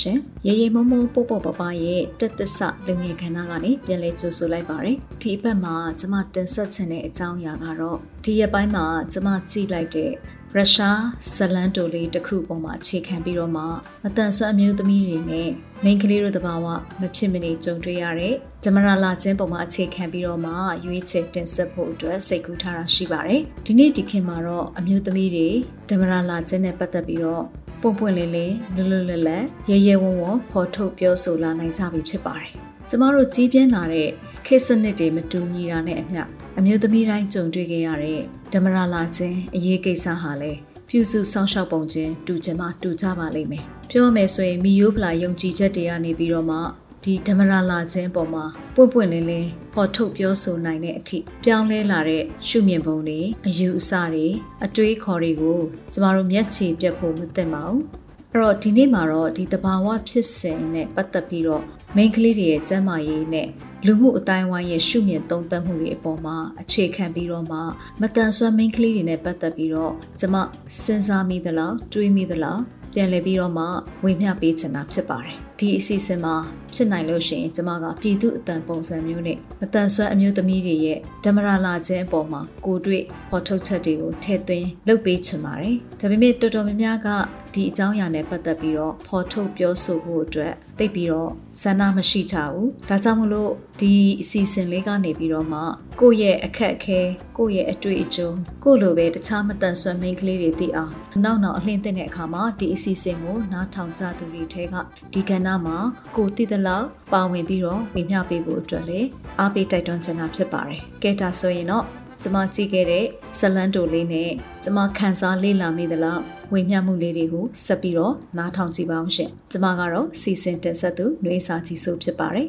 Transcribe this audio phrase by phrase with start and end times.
[0.00, 10.12] ရှင်ရေရေမုံမုံပို့ပို့ပပရဲ့တက်သစ္စလူငယ်ခန္ဓာကနေပြန်လဲကြိုဆိုလိုက်ပါတယ်ဒီအပတ်မှာကျမတင်ဆက်ချင်တဲ့အကြောင်းအရာကတော့ဒီရက်ပိုင်းမှာကျမကြည့်လိုက်တဲ့
[10.56, 11.00] ရုရှား
[11.34, 13.62] ဇလန်တိုလေးတစ်ခုပေါ်မှာအခြေခံပြီးတော့မှ
[14.04, 15.50] မတန်ဆွမ်းအမျိုးသမီးတွေနဲ့
[15.84, 16.66] မိန်းကလေးတို့တဘာဝ
[17.00, 20.52] မဖြစ်မနေကြုံတွေ့ရတဲ့ဂျမရာလာချင်းပုံမှာအခြေခံပြီးတော့မှ
[20.84, 25.48] ရွေးချယ်တင်ဆက်ဖို့အတွက်စိတ်ကူးထားတာရှိပါတယ်ဒီနေ့ဒီခင်မှာတော့အမျိုးသမီးတွေ
[25.88, 27.44] ဂျမရာလာချင်းနဲ့ပတ်သက်ပြီးတော့
[27.82, 32.50] ပွန့်ပွန့်လင်းလင်းလွတ်လွတ်လပ်လပ်ရဲရဲဝံ့ဝံ့ဖော်ထုတ်ပြောဆိုလာနိုင်ကြပြီဖြစ်ပါတယ်
[32.88, 34.08] ကျမတို့ကြီးပြင်းလာတဲ့
[34.46, 36.22] ခေတ်စနစ်တွေမတူညီတာနဲ့အမျှ
[36.58, 38.20] အမျိုးသမီးတိုင်းကြုံတွေ့ခဲ့ရတဲ့
[38.52, 40.58] ဓမ္မရာလာခြင်းအရေးကိစ္စဟာလည်း
[40.88, 46.58] ပြုစုစောင့်ရှောက်ပုံချင်းတူချင်မှတူကြပါလိမ့်မယ်။ပြောမယ်ဆိုရင်မီယိုဖလာယုံကြည်ချက်တွေကနေပြီးတော့မှ
[47.04, 54.26] ဒီဓမ္မရာလာခြင်းပေါ်မှာပွင့်ပွင့်လင်းလင်းဟော်ထုတ်ပြောဆိုနိုင်တဲ့အထိပြောင်းလဲလာတဲ့ရှုမြင်ပုံတွေအယူအဆတွေ
[54.64, 55.60] အတွေးခေါ်တွေကို
[55.92, 57.80] ကျမတို့မျက်ခြေပြတ်ဖို့မသင့်ပါဘူး။
[58.32, 61.62] အဲ့တော့ဒီနေ့မှာတော့ဒီတဘာဝဖြစ်စဉ်နဲ့ပတ်သက်ပြီးတော့
[61.96, 63.48] မိန်းကလေးတွေရဲ့ကျန်းမာရေးနဲ့
[63.86, 67.58] လူမှုအတိုင်းဝိုင်းရဲ့ရှုမြင်သုံးသပ်မှုတွေအပေါ်မှာအခြေခံပြီးတော့မှ
[68.00, 70.36] မတန်ဆွမ်းမိန်းကလေးတွေနဲ့ပတ်သက်ပြီးတော့ကျမ
[70.82, 72.60] စဉ်းစားမိသလားတွေးမိသလား
[72.92, 73.64] ပြန်လည်ပြီးတော့မှ
[74.04, 76.34] ဝေမျှပေးချင်တာဖြစ်ပါတယ် ဒီအစီအစဉ်မှာ
[76.74, 87.08] ဖြစ်နိုင်လို့ရှိရင်ကျမကပြည်သူအတန်ပုံစံမျိုးနဲ့မတန်ဆွမ်းအမျိုးသမီးတွေရဲ့ဓမ္မရာလာခြင်းအပေါ်မှာကိုတွေ့ဖော်ထုတ်ချက်တွေကိုထည့်သွင်းလုပ်ပေးချင်ပါတယ်ဒါပေမဲ့တော်တော်များများက
[87.54, 91.30] ဒီအကြောင်းအရာနဲ့ပတ်သက်ပြီးတော့ဖော်ထုတ်ပြောဆိုဖို့အတွက်သိပြီးတော့
[91.62, 95.60] ဆန္ဒမရှိကြဘူးဒါကြောင့်မလို့ဒီအစီအစဉ်လေးကနေပြီးတော့မှ
[96.00, 97.00] ကိုယ့်ရဲ့အခက်အခဲ
[97.36, 98.30] ကိုယ့်ရဲ့အတွေ့အကြုံ
[98.64, 100.92] ကိုယ့်လိုပဲတခြားမတန်ဆွမ်းမင်းကလေးတွေသိအောင်
[101.24, 104.74] နောက်နောက်အလှည့်တဲ့အခါမှာဒီအစီအစဉ်ကိုနားထောင်ကြသူတွေထဲက
[105.12, 105.76] ဒီကဏ္ဍမှာ
[106.16, 109.08] ကိုသိသလောက်ပါဝင်ပြီးတော့ဝေမျှပေးဖို့အတွက်လည်း
[109.40, 111.84] အားပေးတိုက်တွန်းချင်တာဖြစ်ပါတယ်ကဲဒါဆိုရင်တော့
[112.22, 113.06] ကျမကြည့်ခဲ့တဲ့
[113.38, 114.30] ဇလန်တိုလေးနဲ့
[114.62, 122.48] ကျမခန်းစားလေ့လာမိသလောက်ဝေမျှမှုလေးတွေကိုဆက်ပြီးတော့နားထောင်ကြည့်ပါအောင်ရှင်ကျမကတော့စီစဉ်တင်ဆက်သူနှွေးစာကြီးဆိုဖြစ်ပါတယ်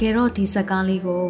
[0.00, 1.24] ကယ်တော့ဒီဇာတ်ကားလေးကို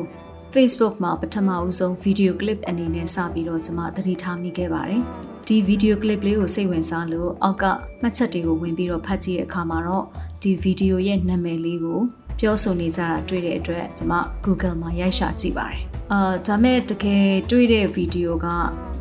[0.54, 5.02] Facebook မှာပထမဦးဆုံးဗီဒီယိုကလစ်အနေနဲ့စပြီးတော့ကျွန်မသတိထားမိခဲ့ပါတယ်။
[5.46, 7.64] ဒီဗီဒီယိုကလစ်လေးကိုစိတ်ဝင်စားလို့အောက်က
[8.02, 10.04] မှတ်ချက်တွေကိုဝင်ပြီးတော့ဖတ်ကြည့်တဲ့အခါမှာတော့
[10.42, 12.00] ဒီဗီဒီယိုရဲ့နာမည်လေးကို
[12.40, 14.14] ပြောဆိုနေကြတာတွေ့တဲ့အတွက်ကျွန်မ
[14.44, 15.82] Google မှာရိုက်ရှာကြည့်ပါတယ်။
[16.12, 18.46] အာဒါမဲ့တကယ်တွေ့တဲ့ဗီဒီယိုက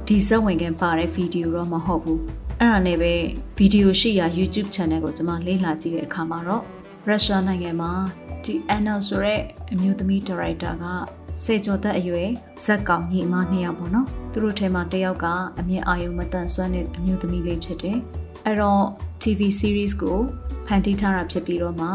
[0.08, 2.20] ဒီဇက်ဝင်ကန်ပါတဲ့ဗီဒီယိုတော့မဟုတ်ဘူး။
[2.60, 3.14] အဲ့ဒါနဲ့ပဲ
[3.58, 6.64] ဗီဒီယိုရှိရာ YouTube channel ကိုကျွန်မလေ့လာကြည့်တဲ့အခါမှာတော့
[7.10, 7.92] ရုရှားနိုင်ငံမှာ
[8.46, 9.42] ဒီ Anna ဆိုတဲ့
[9.74, 10.86] အမျိုးသမီးဒါရိုက်တာက
[11.44, 12.30] စေကျော်သက်အရွယ်
[12.66, 15.26] ဇက်ကောင်ညီမနှစ်ယောက်ပေါ့နော်သူတို့ထဲမှာတယောက်က
[15.60, 17.98] အမြင်အာရုံမတန်ဆွမ်းတဲ့အမျိုးသမီးလေးဖြစ်တယ်
[18.46, 18.84] အဲ့တော့
[19.24, 20.20] TV series ကို
[20.68, 21.90] ဖန်တီးထားတာဖြစ်ပြီးတော့မှ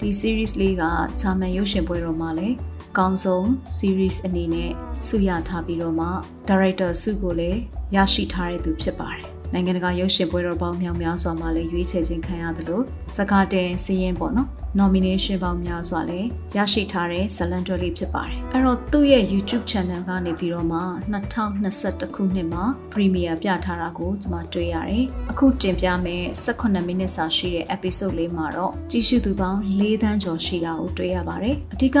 [0.00, 0.82] ဒီ series လေးက
[1.20, 2.56] ဂျာမန်ရုပ်ရှင်ပွဲတော်မှာလည်း
[2.98, 3.44] ကောင်းဆုံး
[3.78, 4.70] series အနေနဲ့
[5.08, 6.08] ဆုရထားပြီးတော့မှ
[6.48, 7.60] director ဆုကိုလည်း
[7.94, 12.84] ရရှိထားတဲ့သူဖြစ်ပါတယ် နိုင်ငံတကာရုပ်ရှင်ပွဲတော်ပေါင်းမြောက်များစွာမှာလည်းရွေးချယ်ခြင်းခံရတယ်လို့
[13.16, 14.48] စကားတင်စည်ရင်ပေါ့နော်
[14.80, 20.80] nomination ပေါင်းများစွာလည်းရရှိထားတဲ့ဇလန်တွဲလေးဖြစ်ပါတယ်အဲ့တော့သူ့ရဲ့ YouTube channel ကနေပြီးတော့မှ
[21.12, 31.98] 2021ခုနှစ်မှာ premiere ပြထားတာကိုကျွန်မတွေ့ရတယ်အခုတင်ပြမယ်18မိနစ်စာရှိတဲ့ episode လေးမှာတော့ကြည့်ရှုသူပေါင်း၄သန်းကျော်ရှိတာကိုတွေ့ရပါတယ်အဓိက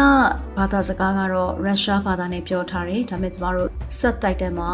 [0.56, 3.70] ဘာသာစကားကတော့ Russia ဘာသာနဲ့ပြောထားတယ်ဒါပေမဲ့ကျွန်တော်တို့
[4.00, 4.72] subtitle မှာ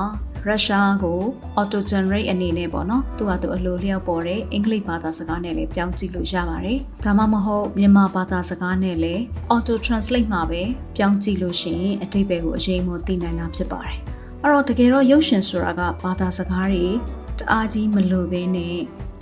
[0.48, 1.20] ရုရှားကို
[1.60, 9.22] auto generate အနေနဲ့ပေါ့နော်သူကသူအလိုလျောက်ပေါ်တဲ့အင်္ဂလိပ်ဘာသာစကားနဲ့လည်းပြောင်းကြည့်လို့ရပါတယ်ဒါမှမဟုတ်မြန်မာဘာသာစကားနဲ့လည်း
[9.54, 10.62] auto translate မှာပဲ
[10.96, 13.96] ပြောင်းကြည့်လို့ရှိရင်အတိတ်ဘက်ကိုအရေးမသိနိုင်တာဖြစ်ပါတယ်
[14.42, 16.86] အဲ့တော့တကယ်တော့ရုပ်ရှင်ဆိုတာကဘာသာစကားတွေ
[17.38, 18.76] တအားကြီးမလိုဘဲနဲ့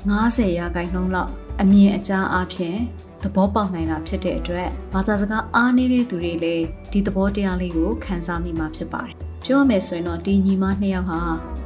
[0.08, 1.30] 90ရာခိုင်နှုန်းလောက်
[1.60, 2.76] အမြင်အကြားအဖြစ်
[3.22, 11.20] သဘောပေါက်နိုင်တာဖြစ်တဲ့အတွက်ဘာသာစကားအားနည်းတဲ့သူတွေလည်းဒီသဘောတရားလေးကိုခံစားမိမှာဖြစ်ပါတယ်။ ပြောရမယ်ဆိုရင်တော့ဒီညီမနှစ်ယောက်ဟာ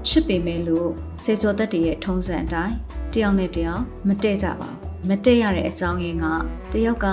[0.07, 0.89] ချစ်ပေမဲ့လို့
[1.23, 2.75] စေကျော်သက်တရဲ့ထုံးစံအတိုင်း
[3.13, 4.75] တယောက်နဲ့တယောက်မတည့်ကြပါဘူး။
[5.09, 6.27] မမတက်ရတဲ့အကြောင်းရင်းက
[6.73, 7.07] တယောက်က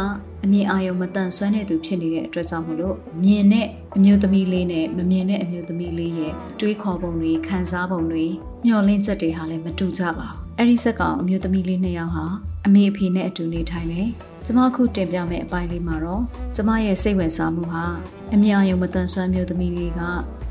[0.44, 8.26] အမြင်အာရုံမတန်ဆွမ်းတဲ့သူဖြစ်နေတဲ့အတွက်ကြောင့်မလို့မြင်တဲ့အမျိုးသမီးလေးနဲ့မမြင်တဲ့အမျိုးသမီးလေးရဲ့တွေးခေါ်ပုံတွေခံစားပုံတွေ
[8.66, 12.26] မျှော်လင့်ချက်တွေဟာလည်းမတူကြပါဘူး။အဲဒီဆက်ကောင်အမျိုးသမီးလေးနှစ်ယောက်ဟာ
[12.66, 14.08] အမေအဖေနဲ့အတူနေထိုင်တယ်။
[14.46, 16.24] ကျမအခုတင်ပြမယ့်အပိုင်းလေးမှာတော့
[16.56, 17.86] ကျမရဲ့စိတ်ဝင်စားမှုဟာ
[18.34, 20.02] အမြင်အာရုံမတန်ဆွမ်းမျိုးသမီးလေးက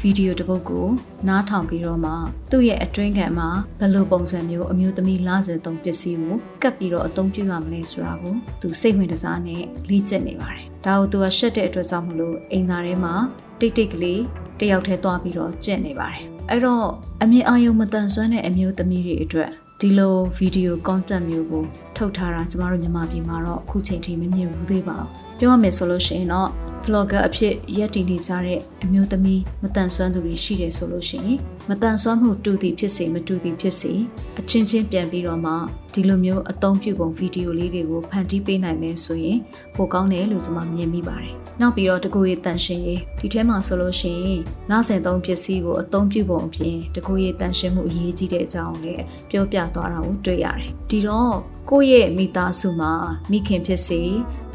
[0.02, 0.86] ဗီဒီယိုတစ်ပုဒ်ကို
[1.28, 2.12] နားထောင်ပြီးတော့မှ
[2.50, 3.48] သူ့ရဲ့အတွင်းခံမှာ
[3.80, 13.14] ဘယ်လိုပုံစံမျိုးအမျိုးသမီးလာစဉ်သုံးပစ္စည်းကိုကပ်ပြီးတော့အသုံးပြုရမလဲဆိုတာကိုသူစိတ်ဝင်စားနဲ့လေ့ကျင့်နေပါတယ်။ဒါကိုသူကရှက်တဲ့အတွက်ကြောင့်မလို့အိမ်သားထဲမှာ
[13.60, 14.22] တိတ်တိတ်ကလေး
[14.60, 16.86] တယောက်တည်းသွားပြီးတော့ကျင့်နေပါတယ်။အဲ့တော့
[17.22, 19.50] အမြင်အာရုံမတန်ဆွမ်းတဲ့အမျိုးသမီးတွေအတွက်
[19.80, 21.64] ဒီလိုဗီဒီယို content မျိုးကို
[21.96, 25.08] ထုတ်ထားတာကျမတို့မြန်မာပြည်မှာတော့အခုချိန်ထိမမြင်ဘူးသေးပါဘူး။
[25.38, 26.50] ပြောရမယ်ဆိုလို့ရှိရင်တော့
[26.84, 31.38] vlogger အဖြစ်ရက်တည်နေကြတဲ့အမျိုးသမီးမတန်ဆွမ်းသူတွေရှိတယ်ဆိုလို့ရှိရင်
[31.68, 33.92] မတန်ဆွမ်းမှုတူသည်ဖြစ်စေမတူသည်ဖြစ်စေ
[34.38, 35.52] အချင်းချင်းပြန်ပြီးတော့မှ
[35.94, 39.38] ဒီလိုမျိုးအသုံးပြုပုံဗီဒီယိုလေးတွေကိုဖန်တီးပေးနိုင်မယ်ဆိုရင်
[39.76, 44.40] ပိုကောင်းတယ်လို့ကျွန်မမြင်မိပါတယ်။နောက်ပြီးတော့တကူရေးတန်ရှင်ရေးဒီထဲမှာဆိုလို့ရှိရင်
[44.70, 51.34] လဆင်သုံးပစ္စည်းကိုအသုံးပြုပုံအပြင်တကူရေးတန်ရှင်မှုအရေးကြီးတဲ့အကြောင်းလည်းပြောပြသွားတာကိုတွေ့ရတယ်။ဒီတော့
[51.70, 52.92] ကိုယ့်ရဲ့မိသားစုမှာ
[53.30, 54.00] မိခင်ဖြစ်စေ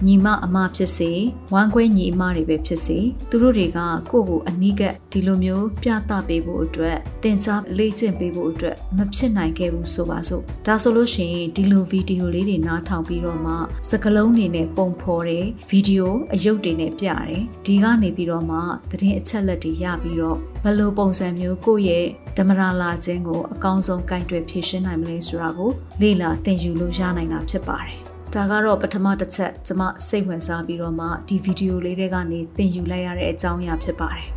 [0.06, 1.12] ညီမအမဖြစ်စေ
[1.54, 3.00] ဝမ်းခွဲညီအမတွေပဲဖြစ်စေ
[3.30, 13.54] သူတို့တွေကကိုယ့်ကိုအနီးကပ်ဒီလိုမျိုးပြသပေးဖို့အတွက်တင် जा လေ့ကျင့်ပေးဖို့အတွက်မဖြစ်နိုင်ခဲ့ဘူးဆိုပါစို့ဒါဆိုလို့ရှိရင်ဒီလိုဗီဒီယိုလေးတွေနားထောင်ပြီးတော့မှ
[13.90, 18.58] စကလုံးတွေနဲ့ပုံဖော်တယ်ဗီဒီယိုအယုတ်တွေနဲ့ပြတယ်ဒီကနေပြီးတော့မှ
[18.90, 22.06] သတင်းအချက်လက်တွေရပြီးတော့ဘယ်လိုပုံစံမျိုးကိုယ့်ရဲ့
[22.38, 25.72] ဓမ္မရာလာခြင်းကိုအကောင်းဆုံးကင်တွယ်ဖြည့်ရှင်းနိုင်မလဲဆိုတာကို
[26.02, 34.37] လေ့လာသင်ယူလို့ရနိုင်တာဖြစ်ပါတယ် ဒါကတော့ပထမတစ်ချက်ကျွန်မစိတ်ဝင်စားပြီးတော့မှဒီဗီဒီယိုလေးတွေကနေသင်ယူလိုက်ရတဲ့အကြောင်းအရာဖြစ်ပါတယ်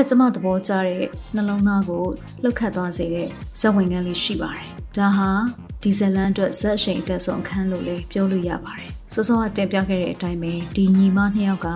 [0.00, 1.04] က်ထပ်ကျမသဘောကျတဲ့
[1.34, 2.04] နှလုံးသားကို
[2.42, 3.28] လှုပ်ခတ်သွားစေတဲ့
[3.60, 4.66] ဇက်ဝင်ကန်းလေးရှိပါတယ်။
[4.96, 5.30] ဒါဟာ
[5.82, 11.68] ဒီဇလန်အတွက်ဇက်အရှိန်တက်ဆုံးအခန်းလို့လည်းပြောလို့ရပါတယ်။စောစောကတင်ပြခဲ့တဲ့အတိုင်းပဲဒီညီမနှစ်ယောက်က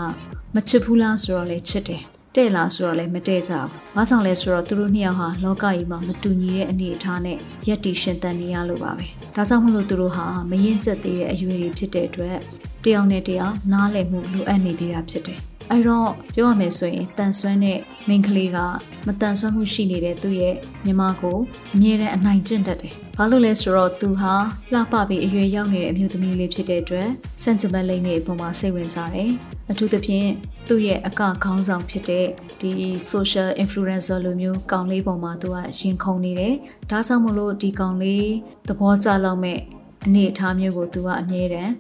[0.55, 2.03] မချစ်ဘူးလားဆိုတော့လည်းချစ်တယ်။
[2.37, 7.37] တဲ့လားဆိုတော့လည်းမတဲ့ကြဘူး။ဘာကြောင့်လဲဆိုတော့သူတို့နှစ်ယောက်ဟာလောကကြီးမှာမတူညီတဲ့အနေအထားနဲ့
[7.69, 12.37] ယက်တီရှင်တန်နေရလို့ပါပဲ။ဒါကြောင့်မလို့သူတို့ဟာမရင်ကျက်သေးတဲ့အရွယ်တွေဖြစ်တဲ့အတွက်
[12.85, 15.41] တယောက်နဲ့တယောက်နားလည်မှုလိုအပ်နေသေးတာဖြစ်တယ်။
[15.71, 17.79] အဲ့တော့ပြောရမယ်ဆိုရင်တန်ဆွမ်းတဲ့
[18.09, 18.59] မိန်းကလေးက
[19.07, 21.39] မတန်ဆွမ်းမှုရှိနေတဲ့သူ့ရဲ့ညီမကို
[21.75, 24.35] အမြဲတမ်းအနိုင်ကျင့်တတ်တယ်။ဘာလို့လဲဆိုတော့သူဟာ
[24.73, 27.09] လှပပြီးအရွယ်ရောက်နေတဲ့အမျိုးသမီးလေးဖြစ်တဲ့အတွက်
[27.45, 29.31] sentiment လေးနဲ့အပေါ်မှာစိတ်ဝင်စားတယ်။
[29.71, 30.29] အထူးသဖြင့်
[30.69, 32.27] သူ့ရဲ့အကခေါင်းဆောင်ဖြစ်တဲ့
[32.61, 32.71] ဒီ
[33.11, 36.55] social influencer လိုမျိုးကောင်လေးပေါ်မှာသူကရင်ခုန်နေတယ်။
[36.91, 38.29] ဒါကြောင့်မလို့ဒီကောင်လေး
[38.69, 39.59] သဘောကျလောက်မဲ့
[40.07, 41.73] အနေအထားမျိုးကိုသူကအမြဲတမ်း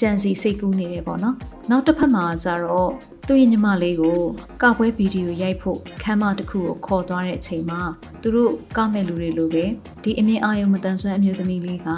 [0.00, 1.36] ကြံစီစိတ်ကူးနေတယ်ပေါ့နော်။
[1.70, 2.92] နောက်တစ်ဖက်မှာကျတော့
[3.30, 4.18] သူ့ရဲ့ညီမလေးကို
[4.62, 7.82] ကပွဲဗီဒီယိုရိုက်ဖို့ခမ်းမတစ်ခုကိုခေါ်သွားတဲ့အချိန်မှာ
[8.22, 9.64] သူတို့ကမဲ့လူတွေလိုပဲ
[10.02, 11.88] ဒီအမြင့်အာယုံမတန်ဆွမ်းအမျိုးသမီးလေးက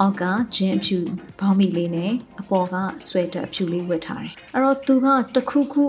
[0.00, 0.22] အောက်က
[0.56, 0.98] ဂျင်းအဖြူ
[1.40, 2.74] ဘောင်းမီလေးနဲ့အပေါ်က
[3.06, 5.84] ဆွဲတက်အဖြူလေးဝတ်ထားတယ်။အဲ့တော့သူကတခုခု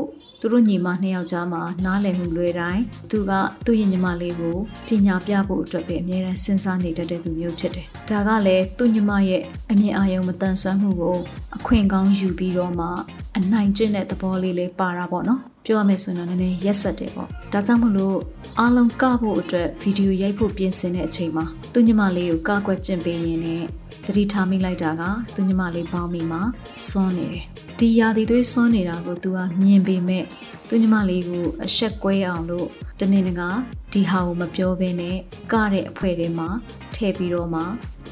[0.45, 3.31] သူတို့ညီမနှစ်ယောက်ကြားမှာနားလည်မှုလွဲတိုင်းသူက
[3.65, 11.17] သူ့ရဲ့ညီမလေးကိုပညာပြဖို့အတွက်ပဲအမြဲတမ်းစဉ်းစားနေတတ်တဲ့သူမျိုးဖြစ်တယ်။ဒါကလည်းသူ့ညီမရဲ့အမြင်အာရုံမတန်ဆွမ်းမှုကို
[11.57, 12.87] အခွင့်ကောင်းယူပြီးတော့မှ
[13.37, 18.17] အနိုင်ကျင့်တဲ့သဘောလေးလေးပါတာပေါ့နော်။ပြောရမယ်ဆိုရင်တော့နည်းနည်းရက်ဆက်တယ်ပေါ့။ဒါကြောင့်မလို့
[18.59, 23.63] အားလုံးကဖို့အတွက်ဗီဒီယိုရိုက်ဖို့ပြင်ဆင်တဲ့အချိန်မှာသူ့ညီမလေးကိုကကွက်ကျင့်ပေးရင်းနဲ့
[24.05, 25.03] သတိထားမိလိုက်တာက
[25.35, 26.41] သူညီမလေးပေါင်းမိမှာ
[26.87, 27.45] စွန်းနေတယ်။
[27.79, 30.23] ဒီရာသီသွေးစွန်းနေတာကိုသူကမြင်ပေမဲ့
[30.67, 32.67] သူညီမလေးကိုအဆက်ကွဲအောင်လို့
[32.99, 33.27] တနေ့က
[33.93, 35.17] ဒီဟာကိုမပြောဘဲနဲ့
[35.51, 36.49] ကတဲ့အဖွဲထဲမှာ
[36.95, 37.61] ထည့်ပြီးတော့မှ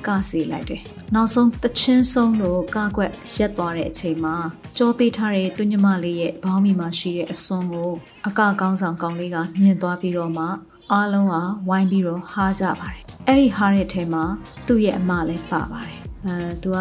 [0.08, 0.82] ကစီလိုက်တယ်။
[1.16, 4.36] နောက်ဆုံးတချင်းဆုံးလို့ကကွက်ရက်သွားတဲ့အချိန်မှာ
[4.78, 7.92] ကြောပေးထားတဲ့သူညီမလေးရဲ့ဘောင်းမီမှာရှိတဲ့အစွန်းကို
[8.28, 10.46] အကကောင်းဆောင်ကောင်းလေးကမြင်သွားပြီးတော့မှ
[10.92, 11.36] အားလုံးက
[11.70, 14.24] ဝိုင်းပြီးတော့ဟားကြပါတယ်။အဲ့ဒီဟားတဲ့အထဲမှာ
[14.68, 16.78] သူ့ရဲ့အမလည်းပါပါတယ်။ အဲသူက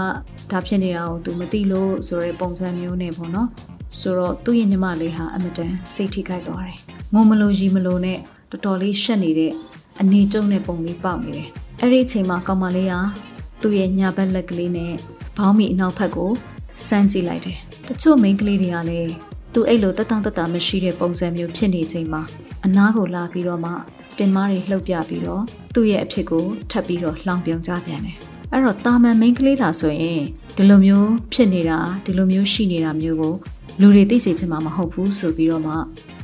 [0.51, 3.49] ဒါဖြစ်နေတာကိုသူမသိလို့ဆိုတဲ့ပုံစံမျိုးနဲ့ပေါ့နော်။
[3.99, 6.79] ဆိုတော့သူ့ရဲ့ညီမလေးဟာအမတန်စိတ်ထိခိုက်သွားတယ်။
[7.15, 8.19] ငုံမလို့ရီမလို့နဲ့
[8.51, 9.53] တော်တော်လေးရှက်နေတဲ့
[10.01, 11.49] အနေကျုံတဲ့ပုံလေးပေါက်နေတယ်။
[11.81, 12.95] အဲ့ဒီအချိန်မှာကောင်မလေးက
[13.61, 14.93] သူ့ရဲ့ညာဘက်လက်ကလေးနဲ့
[15.39, 16.31] ဘောင်းမီအနောက်ဘက်ကို
[16.87, 19.13] စမ်းကြည့်လိုက်တယ်။တချို့မိန်းကလေးတွေကလည်း
[19.53, 22.23] သူအဲ့လိုတက်တောင့်တက်တာမရှိတဲ့ပုံစံမျိုးဖြစ်နေချိန်မှာ
[22.65, 23.73] အနားကိုလာပြီးတော့မှ
[24.19, 25.43] တင်မားတွေလှုပ်ပြပြီးတော့
[25.75, 28.19] သူ့ရဲ့အဖြစ်ကိုထပ်ပြီးတော့လှောင်ပြုံကြပြန်တယ်။
[28.55, 30.21] အဲ့တော့တာမန်မိန်းကလေးသာဆိုရင်
[30.57, 33.35] ဒီလိုမျိုးဖြစ်နေတာဒီလိုမျိုးရှိနေတာမျိုးကို
[33.81, 35.75] လူတွေသိစေချင်မှာမဟုတ်ဘူးဆိုပြီးတော့မှ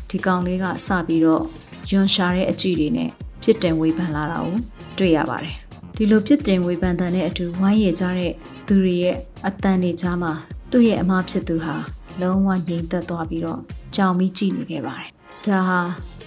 [0.08, 1.44] ဒီကောင်လေးကစပြီးတော့
[1.90, 3.11] ယွန်ရှာတဲ့အကြည့်တွေနဲ့
[3.42, 4.56] ပြစ်တင်ဝေဖန်လာတာကို
[4.99, 5.56] တွေ့ရပါတယ်
[5.97, 8.32] ဒီလိုပြစ်တင်ဝေဖန်တဲ့အတူဝိုင်းရကြတဲ့
[8.66, 9.16] သူတွေရဲ့
[9.47, 10.32] အတန်တွေကြားမှာ
[10.70, 11.75] သူ့ရဲ့အမားဖြစ်သူဟာ
[12.20, 13.61] လုံးဝငြိမ်သက်သွားပြီးတော့
[13.97, 15.11] ကြောင်ပြီးကြည့်နေခဲ့ပါတယ်
[15.47, 15.80] ဒါဟာ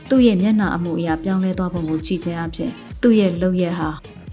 [0.10, 3.90] သူ့ရဲ့မျက်နှာအမှုအရာပြောင်းလဲသွားပုံကိုကြည့်ခြင်းအဖြစ်သူ့ရဲ့လုပ်ရက်ဟာ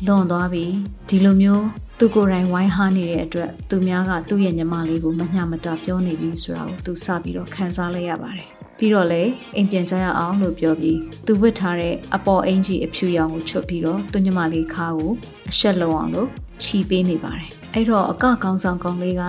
[0.06, 0.72] လွန်သွားပြီး
[1.08, 1.64] ဒီလိုမျိုး
[1.98, 9.22] သူကိုယ်တိုင်ဝိုင်းဟားနေတဲ့အတွက်သူများကသူ့ရဲ့ညီမလေးကိုမညမတာပြောနေပြီဆိုတာကိုသူစပြီးတော့ခံစားလိုက်ရပါတယ်ပြီးတော့လေ
[9.56, 15.12] အိမ်ပြန်ကြရအောင်လို့ပြောပြီးသူဝတ်ထားတဲ့အပေါ်အင်ကြီးအဖြူရောင်ကိုချွတ်ပြီးတော့သူညီမလေးခါကို
[15.50, 16.28] အရှက်လုံအောင်လို့
[16.62, 19.22] ချီပေးနေပါတယ်အဲ့တော့အကကောင်းဆောင်ကောင်းလေးက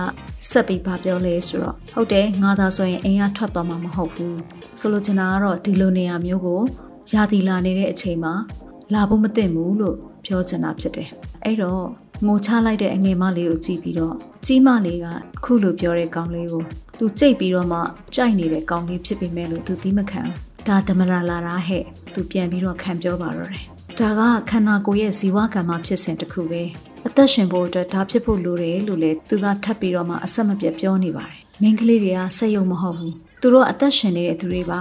[0.50, 4.38] ဆက်ပြီးပါပြောလဲဆိုတော့ဟုတ်တယ်ငါသာဆိုရင်အိမ်ကထွက်သွားမှာမဟုတ်ဘူး
[4.78, 6.60] ဆိုလိုချင်တာကတော့ဒီလိုနေရာမျိုးကို
[7.12, 8.32] ရာသီလာနေတဲ့အချိန်မှာ
[8.94, 9.96] လာဖို့မသင့်ဘူးလို့
[10.30, 11.08] ပြောချင်တာဖြစ်တယ်
[11.44, 11.84] အဲ့တော့
[12.26, 14.14] ငိုချလိုက်တဲ့အငယ်မလေးကိုကြည့်ပြီးတော့
[14.46, 15.06] ကြီးမလေးက
[15.36, 16.62] အခုလိုပြောတဲ့ကောင်းလေးကို
[16.98, 17.78] သူကြိတ်ပြီးတော့မှ
[18.14, 20.22] ကြိုက်နေတဲ့ကောင်းလေးဖြစ်ပေမဲ့လို့သူသီးမခံ
[20.66, 21.84] ဒါဓမရာလာတာဟဲ့
[22.14, 23.64] သူပြန်ပြီးတော့ခံပြောပါတော့တယ်
[23.98, 24.20] ဒါက
[24.50, 26.62] ခန္ဓာကိုယ်ရဲ့ဇီဝကံမှာဖြစ်စဉ်တစ်ခုပဲ
[27.06, 34.80] အသက်ရှင်ဖို့အတွက်ဒါဖြစ်ဖို့လိုတယ်လို့လေသူကထပ်ပြီးတော့မှအဆက်မပြတ်ပြောနေပါတယ်မိန်းကလေးတွေကဆက်ယုံမဟုတ်ဘူးသူတို့အသက်ရှင်နေတဲ့သူတွေပါ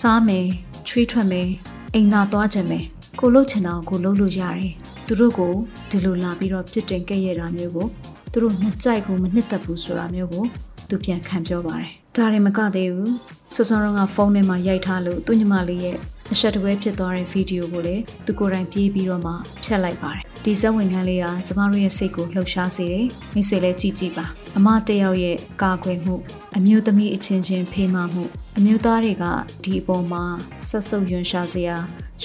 [0.00, 0.46] စားမယ်
[0.88, 1.48] ချွေးထွက်မယ်
[1.94, 2.84] အိမ်သာသွားခြင်းမယ်
[3.18, 4.72] ကိုလှုပ်ချင်တာကိုလှုပ်လို့ရတယ်
[5.06, 5.52] သူတို့ကို
[5.90, 7.86] ဒီလိုလာပြီးတော့ပြစ်တင်ကြရတာမျိုးကို
[8.32, 10.44] သူတို့မကြိုက်ဘူးမနှစ်သက်ဘူးဆိုတာမျိုးကို
[10.88, 13.14] သူပြန်ခံပြောပါတယ်ဒါရင်မကသေးဘူး
[13.54, 15.96] စောစောတော့ကဖုန်းထဲမှာရိုက်ထားလို့သူညီမလေးရဲ့
[16.32, 19.32] အဆက်တကွဲဖြစ်သွားတဲ့ဗီဒီယိုကိုလည်းသူကိုယ်တိုင်ပြေးပြီးတော့မှ
[19.64, 26.14] ဖြတ်လိုက်ပါတယ်ဒီဇက်ဝင်ခန်းလေးကကျမတို့ရဲ့စိတ်ကိုလှုပ်ရှားစေတယ်မိတ်ဆွေလည်းကြည်ကြည်ပါအမတယောက်ရဲ့ကာကွယ်မှု
[26.56, 28.24] အမျိုးသမီးအချင်းချင်းဖေးမမှု
[28.56, 29.24] အမျိုးသားတွေက
[29.64, 30.24] ဒီအပေါ်မှာ
[30.68, 31.76] ဆက်ဆုပ်ယွန်ရှာစရာ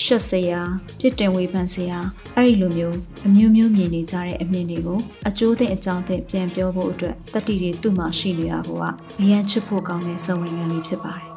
[0.01, 0.62] ရှက်စရာ
[1.00, 2.00] ပြစ်တင်ဝေဖန်စရာ
[2.36, 8.69] အဲ့ဒီလိုမျိုးအမျိုးမျိုးမြင်နေကြတဲ့အမြင်တွေကိုအကျိုးသိအကြောင်းသိပြန်ပြောဖို့အတွက်တတိတွေသူ့မှာရှိနေတာက
[9.22, 11.29] အရန်ချစ်ဖို့ကောင်းတဲ့စဝင်ငံလေးဖြစ်ပါတယ်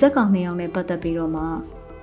[0.00, 1.44] ဇက်ကောင်နှစ်ယောက်နဲ့ပတ်သက်ပြီးတော့မှ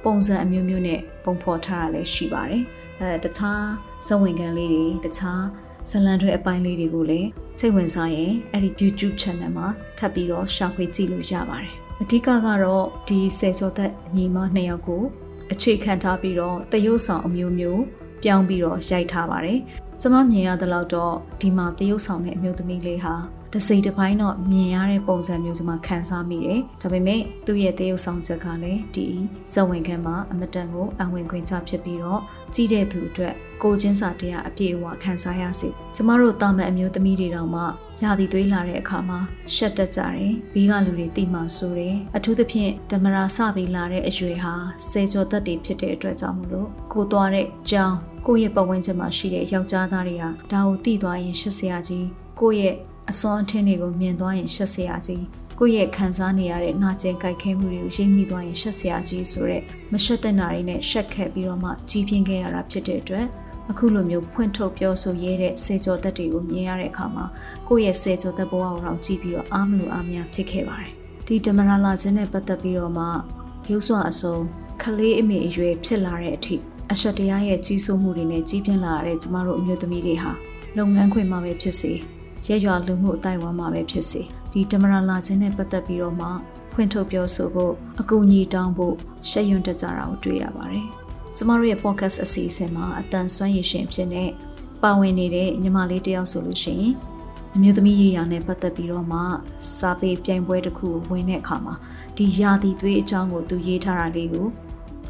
[0.03, 2.63] ပုံစံအမျိုးမျိုးနဲ့ပုံဖော်ထားတာလည်းရှိပါတယ်
[3.00, 3.63] အဲတခြား
[4.08, 5.41] ဇဝင်ခံလေးတွေတခြား
[5.89, 7.29] ဇလန်တွေအပိုင်းလေးတွေကိုလည်း
[7.60, 9.67] စိတ်ဝင်စားရင်အဲ့ဒီ YouTube channel မှာ
[9.98, 12.29] ထပ်ပြီးတော့ရှာဖွေကြည့်လို့ရပါတယ်အဓိကက
[12.63, 15.03] တော့ဒီဆယ်ကျော်သက်ညီမနှစ်ယောက်ကို
[15.51, 17.84] အခြေခံထားပြီးတော့တရုတ်ဆောင်အမျိုးမျိုး
[18.24, 19.60] ပြောင်းပြီးတော့ရိုက်ထားပါတယ်
[20.01, 23.15] ကျမမြင်ရတဲ့လောက်တော့ဒီမှာတရုတ်ဆောင်တဲ့အမျိုးသမီးလေးဟာ
[23.53, 29.08] တစိမ့်တစ်ပိုင်းတော့မြင်ရတဲ့ပုံစံမျိုးကျမခံစားမိတယ်။ဒါပေမဲ့သူ့ရဲ့တရုတ်ဆောင်ချက်ကလည်းဒီ
[29.53, 32.22] ဇဝင်ခန်းမှာအမတန်ကိုအဝင်ခွင့်ချဖြစ်ပြီးတော့
[32.53, 37.63] ကြီးတဲ့သူအတွက်ကိုချင်းစာတရားအပြည့်အဝခံစားရစေ။ကျမတို့တာမန်အမျိုးသမီးတွေတောင်မှ
[38.03, 39.20] ရာသီသွေးလာတဲ့အခါမှာ
[39.56, 44.53] ရှက်တက်ကြတယ်။ဘေးကလူတွေတိမှဆိုတယ်။အထူးသဖြင့်ဓမ္မရာစပြီးလာတဲ့အရွယ်ဟာ
[44.89, 52.08] စေကျော်သက်တွေဖြစ်တဲ့အတွက်ကြောင့်မလို့ကိုသွားတဲ့ကြောင်းကိုယ့်ရဲ့ပတ်ဝန်းကျင်မှာရှိတဲ့ယောက်ျားသားတွေကဒါကိုသိသွားရင်ရှက်စရာကြီး
[52.39, 52.75] ကိုယ့်ရဲ့
[53.11, 55.23] အစွမ်းအထင်းတွေကိုမြင်သွားရင်ရှက်စရာကြီး
[55.59, 59.61] ကိုယ့်ရဲ့ခံစားနေရတဲ့နာကျင်ကြိုက်ခဲမှုတွေကိုရိပ်မိသွားရင်ရှက်စရာကြီးဆိုတဲ့
[59.93, 63.25] မရှက်တဲ့နာတွေနဲ့ရှက်ခဲ့ပြီးတော့မှကြီးပြင်းခဲ့ရတာဖြစ်တဲ့အတွက်
[63.69, 67.25] အခုလိုမျိုးဖွင့်ထုတ်ပြောဆိုရဲတဲ့စေကျော်သက်တွေကိုမြင်ရတဲ့အခါမှာ
[67.67, 70.91] ကိုယ့်ရဲ့စေကျော်သက်ဘဝကိုတော့ကြည့်ပြီးတော့အားမလို့အားမရဖြစ်ခဲ့ပါတယ်
[71.27, 73.05] ဒီဓမ္မရလာခြင်းနဲ့ပတ်သက်ပြီးတော့မှ
[73.71, 74.35] ရုပ်စွာအစုံ
[74.81, 76.55] ခလေးအမေအရွယ်ဖြစ်လာတဲ့အထိ
[76.91, 80.31] အရှက်တရားရဲ့ကြီးစိုးမှုတွေနဲ့ကြီးပြင်းလာတဲ့ကျမတို့အမျိုးသမီးတွေဟာ
[80.77, 81.93] လုပ်ငန်းခွင်မှာပဲဖြစ်စေ
[82.48, 86.27] ရဲရွာလူမှုအတိုင်းအဝန်းမှာပဲဖြစ်စေဒီဓမ္မရလာခြင်းနဲ့ပတ်သက်ပြီးတော့မှ
[86.74, 88.96] ဖွင့်ထုတ်ပြောဆိုဖို့အကူအညီတောင်းဖို့
[89.29, 90.86] ရှက်ရွံ့တကြတာကိုတွေ့ရပါတယ်။
[91.36, 94.24] ကျမတို့ရဲ့ podcast အစီအစဉ်မှာအတန်ဆွမ်းရည်ရှင်ဖြစ်နေ
[94.84, 96.93] ပါဝင်နေတဲ့ညီမလေးတယောက်ဆိုလို့ရှိရင်
[97.55, 99.19] အမျိုးသမီးရေးရာနဲ့ပတ်သက်ပြီးတော့မှ
[99.79, 101.75] စာပေပြိုင်ပွဲတစ်ခုဝင်တဲ့အခါမှာ
[102.17, 104.48] ဒီယာတီသွေးအကြောင်းကိုသူရေးထားတာလေးကို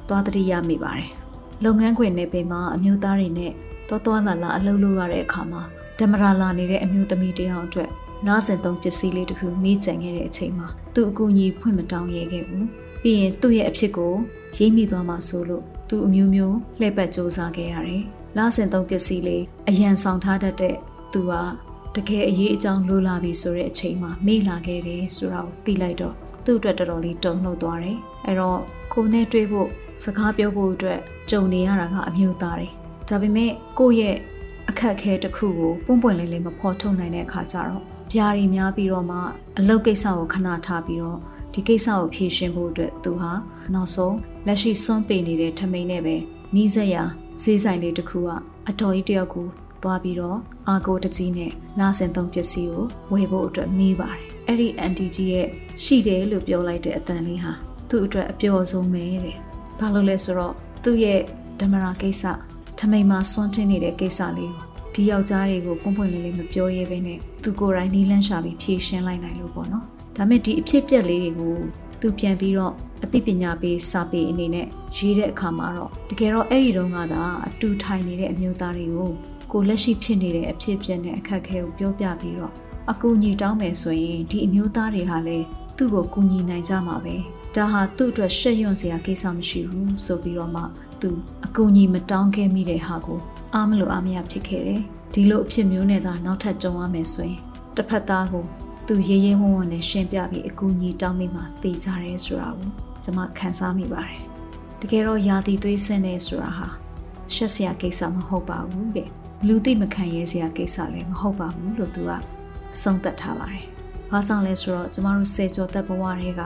[0.08, 1.10] သွားတတိရမိပါတယ်။
[1.64, 3.52] လုပ်ငန်းခွင်နယ်ပယ်မှာအမျိုးသားတွေနဲ့
[3.90, 5.62] တော်တော်လာလာအလုပ်လုပ်ရတဲ့အခါမှာ
[6.00, 7.90] ဓမ္မရာလာနေတဲ့အမျိုးသမီးတယောက်အတွက်
[8.28, 12.68] နားစင်သုံးပစ္စည်းလေးတစ်ခုမေးကြံခဲ့တဲ့အချိန်မှာသူ့အကူအညီဖွင့်မတောင်းရဲခဲ့ဘူး
[13.02, 14.14] ပြီးရင်သူ့ရဲ့အဖြစ်ကို
[14.58, 18.04] ရိပ်မိသွားမှဆိုလို့သူအမျိုးမျိုးလှည့်ပတ်စူးစမ်းခဲ့ရတယ်။
[18.38, 20.76] လဆင်သုံးပစ္စည်းလေးအရန်ဆောင်ထားတတ်တဲ့
[21.14, 21.34] သူက
[21.96, 26.16] တကယ်အရေးအကြောင်းလိုလာပြီဆိုတဲ့အချိန်မှာမေ့လာခဲ့တယ်ဆိုတာကိုသိလိုက်တော့
[26.46, 28.60] သူ့အတွက်တော်တော်လေးတုန်လှုပ်သွားတယ်။အဲ့တော့
[28.94, 29.68] ကိုနဲ့တွေ့ဖို့
[30.04, 31.00] စကားပြောဖို့အတွက်
[31.32, 32.72] ကြုံနေရတာကအမျိုးသားတယ်။
[33.10, 34.18] ဒါပေမဲ့ကိုယ့်ရဲ့
[34.70, 39.18] အခက်အခဲတစ်ခုကိုပွန့်ပွန့်လင်းလင်းမဖော်ထုတ်နိုင်တဲ့အခါကျတော့ပြားရီများပြီးတော့မှ
[39.60, 41.20] အလုပ်ကိစ္စကိုခဏထားပြီးတော့
[41.54, 43.32] ဒီကိစ္စကိုဖြေရှင်းဖို့အတွက်သူဟာ
[43.74, 44.16] နောက်ဆုံး
[44.48, 46.16] လက်ရှိစွန့်ပေနေတဲ့ထမိန်နဲ့ပဲ
[46.56, 47.04] နီးစက်ရာ
[47.42, 48.30] ဈေးဆိုင်လေးတစ်ခုက
[48.70, 49.48] အတော်ကြီးတယောက်ကို
[49.84, 55.48] သွားပြီးတော့အာကိုတကြီးနဲ့နားဆင်သုံးပစ္စည်းကိုဝယ်ဖို့အတွက်မိပါတယ်အဲ့ဒီအန်တီကြီးရဲ့
[55.84, 57.54] ရှိတယ်လို့ပြောလိုက်တဲ့အတန်လေးဟာ
[57.90, 59.38] သူ့အတွက်အပျော်ဆုံးပဲတဲ့
[59.80, 61.20] ဘာလို့လဲဆိုတော့သူ့ရဲ့
[61.60, 62.24] ဓမ္မရာကိစ္စ
[62.80, 69.84] ထမိန်မှာစွန့်ထင်းနေတဲ့ကိစ္စလေးကိုဒီယောက်ျားတွေကိုပွန့်ပွန့်လေးလေးမပြောရဲဘဲနဲ့သူကိုယ်တိုင်နီးလန်းရှာပြီးဖြေရှင်းလိုက်နိုင်လို့ပေါ့နော်
[70.16, 71.56] ဒါမဲ့ဒီအဖြစ်ပြက်လေးတွေကို
[72.02, 74.68] သူပြန်ပြီးတော့အသိပညာပေးစာပေအနေနဲ့
[74.98, 79.12] ရေးတဲ့အခါမှာတော့တကယ်တော့အဲ့ဒီတုန်းကသာအတူထိုင်နေတဲ့အမျိုးသားတွေကို
[79.52, 82.54] ကိုလက်ရှိဖြစ်နေတဲ့အဖြစ်ပြက်နဲ့အခက်အခဲကိုပြောပြပြီးတော့
[82.92, 85.46] အကူအညီတောင်းမယ်ဆိုရင်ဒီအမျိုးသားတွေဟာလည်း
[85.78, 87.16] သူ့ကိုကူညီနိုင်ကြမှာပဲ
[87.56, 90.64] ဒါဟာသူ့အတွက်ရှက်ရွံ့စရာကိစ္စမရှိဘူးဆိုပြီးတော့မှ
[91.02, 91.12] သူ
[91.46, 93.20] အကူအညီမတောင်းခဲ့မိတဲ့ဟာကို
[93.56, 94.82] အားမလို့အားမရဖြစ်ခဲ့တယ်
[95.14, 97.40] ဒီလိုအဖြစ်မျိုးနဲ့သာနောက်ထပ်ကြုံရမယ်ဆိုရင်
[97.76, 98.46] တစ်ဖက်သားကို
[98.88, 102.70] သူရေးရေးဝုံဝုံနဲ့ရှင်းပြပြီးအကူအညီတောင်းမိမှသိကြရဲဆိုတာကို
[103.04, 104.20] ကျွန်မခံစားမိပါတယ်
[104.82, 106.68] တကယ်တော့ယာတီသွေးဆင်းနေဆိုတာဟာ
[107.34, 109.10] ရှက်စရာကိစ္စမဟုတ်ပါဘူးတဲ့
[109.48, 112.12] လူသိမခံရဲစရာကိစ္စလည်းမဟုတ်ပါဘူးလို့သူက
[112.76, 113.66] အဆုံးသတ်ထားပါတယ်။
[114.12, 116.42] ဘာကြောင့်လဲဆိုတော့ကျမတို့စေကျော်သက်ဘဝတွေက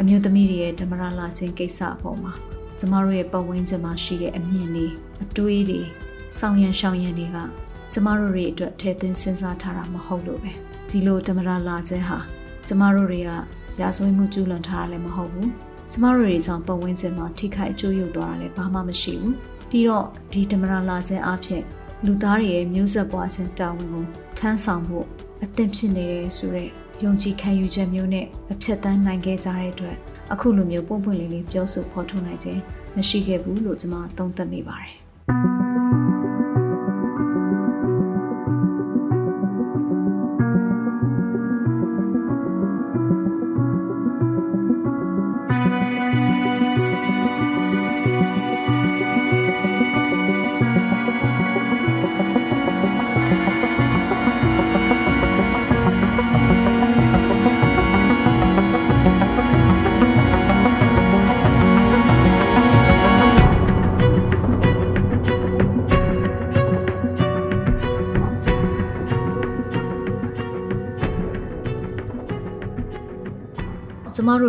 [0.00, 2.32] အမျိုးသမီးတွေရဲ့ဓမ္မရလာခြင်းကိစ္စအပေါ်မှာ
[2.78, 4.86] ကျမတို့ရဲ့ပတ်ဝန်းကျင်မှာရှိတဲ့အမြင်တွေ
[5.22, 5.80] အတွေးတွေ
[6.38, 7.38] ဆောင်ရန်ရှောင်ရန်တွေက
[7.92, 10.52] ကျမတို့တွေအတွက်ထည့်သွင်းစဉ်းစားထားတာမဟုတ်လို့ပဲ
[10.88, 12.18] ဒီလိုဓမ္မရလာခြင်းဟာ
[12.66, 13.30] ကျမတို့တွေက
[13.80, 15.50] ရာဇဝတ်မှုကျူးလွန်ထားတာလည်းမဟုတ်ဘူး
[15.92, 19.34] ကျမတို့တွေဆောင်ပတ်ဝန်းကျင်မှာထိခိုက်အကျိုးရုပ်သွားတာလည်းဘာမှမရှိဘူး
[19.70, 21.62] ပြီးတော့ဒီဓမ္မရလာခြင်းအဖြစ်
[22.04, 24.04] လူသားတွေရဲ့မျိုးဆက်ပွားခြင်းတာဝန်ကို
[24.38, 25.06] ထမ်းဆောင်ဖို့
[25.44, 26.70] အသင့်ဖြစ်နေတယ်ဆိုတော့
[27.04, 29.96] ယုံကြည်ခံယူချက်မျိုးနဲ့အဖြတ်တန်းနိုင်ခဲ့ကြတဲ့အတွက်
[30.32, 32.60] အခုလိုမျိုးပုံပွင့်လေးလေးပြောဆိုဖော်ထုတ်နိုင်ခြင်း
[32.96, 35.57] မရှိခဲ့ဘူးလို့ကျွန်မသုံးသပ်မိပါတယ်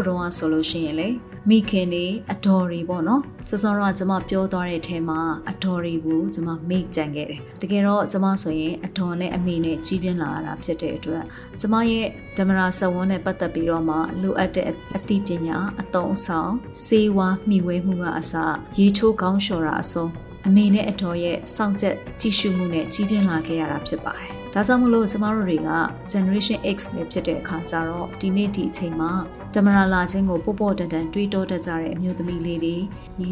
[0.08, 1.10] တို့တော့ဆိုလို့ရှိရင်လေ
[1.50, 11.24] မိခင်တွေအတော်တွေပေါ့နော်စောစောတော့ကျမပြောသွားတဲ့အထဲမှာအတော်တွေကိုကျမမိတ်ကြံခဲ့တယ်တကယ်တော့ကျမဆိုရင်အတော်နဲ့အမိနဲ့ကြီးပြင်းလာတာဖြစ်တဲ့အတွက်
[11.60, 12.08] ကျမရဲ့
[12.38, 16.52] ဓမ္မရာဆဝန်းနဲ့ပတ်သက်ပြီးတော့မှလိုအပ်တဲ့အသိပညာအသုံးအဆောင်
[16.86, 18.34] စေဝါမှီဝဲမှုကအစ
[18.78, 20.06] ရေချိုးကောင်းလျှော်တာအစုံ
[20.48, 25.70] အမေနဲ့အတော်ရဲ့စောင့်ချက်ကြည့်ရှုမှုနဲ့ကြီးပြင်းလာခဲ့ရတာဖြစ်ပါတယ်ဒါကြောင့်မလို့ကျမတို့တွေက
[26.12, 29.12] generation X နဲ့ဖြစ်တဲ့အခါကျတော့ဒီနေ့ဒီအချိန်မှာ
[29.56, 32.76] တမရာလာချင်းကိုပို့ပို့တန်တန်တွေးတောတတ်ကြတဲ့အမျိုးသမီးလေးတွေ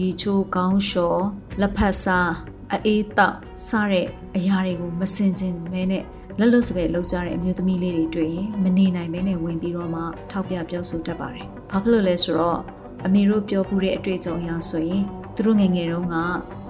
[0.01, 1.23] ရေချိုးကောင်းလျှော်
[1.61, 2.31] လက်ဖက်စား
[2.71, 3.35] အေးတောက်
[3.67, 6.03] စတဲ့အရာတွေကိုမစင်ကျင်မဲနဲ့
[6.39, 10.01] လက်လွတ်စပယ်လောက်ကြတဲ့အမျိုးသမီးလေးတွေတွေ့ရင်မနေနိုင်မဲနဲ့ဝင်ပြီးတော့မှ
[10.31, 12.59] ထောက်ပြပြောဆိုတတ်ပါတယ်။ဘာဖြစ်လို့လဲဆိုတော့
[13.05, 15.03] အမေတို့ပြောပူတဲ့အတွေ့အကြုံအရဆိုရင်
[15.35, 16.15] သူတို့ငယ်ငယ်တုန်းက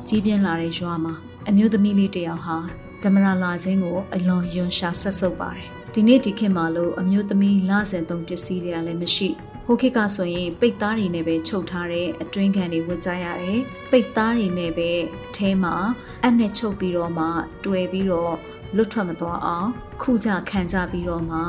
[0.07, 1.13] ကြီးပြင်းလာတဲ့ရွာမှာ
[1.49, 2.57] အမျိုးသမီးလေးတယောက်ဟာ
[3.03, 9.29] ဓမ္မရာလာခြင်းကိုအလွန်ယွန်ရှာဆက်ဆုပ်ပါတယ် ဒီနေ့ဒီခေတ်မှာလို့အမျိုးသမီးလဆင်သုံးပစ္စည်းတွေကလည်းမရှိ
[9.65, 14.89] ဟိုခေတ်ကဆိုရင်ပိတ်သားတွေနဲ့ပဲချုပ်ထားတဲ့အတွင်းခံတွေဝတ်ကြရတယ်ပိတ်သားတွေနဲ့ပဲ
[15.27, 15.75] အထဲမှာ
[16.25, 17.25] အနဲ့ချုပ်ပြီးတော့မှ
[17.65, 18.35] တွယ်ပြီးတော့
[18.75, 19.69] လွတ်ထွက်မသွားအောင်
[20.01, 21.39] ခုကြခံကြပြီးတော့မှ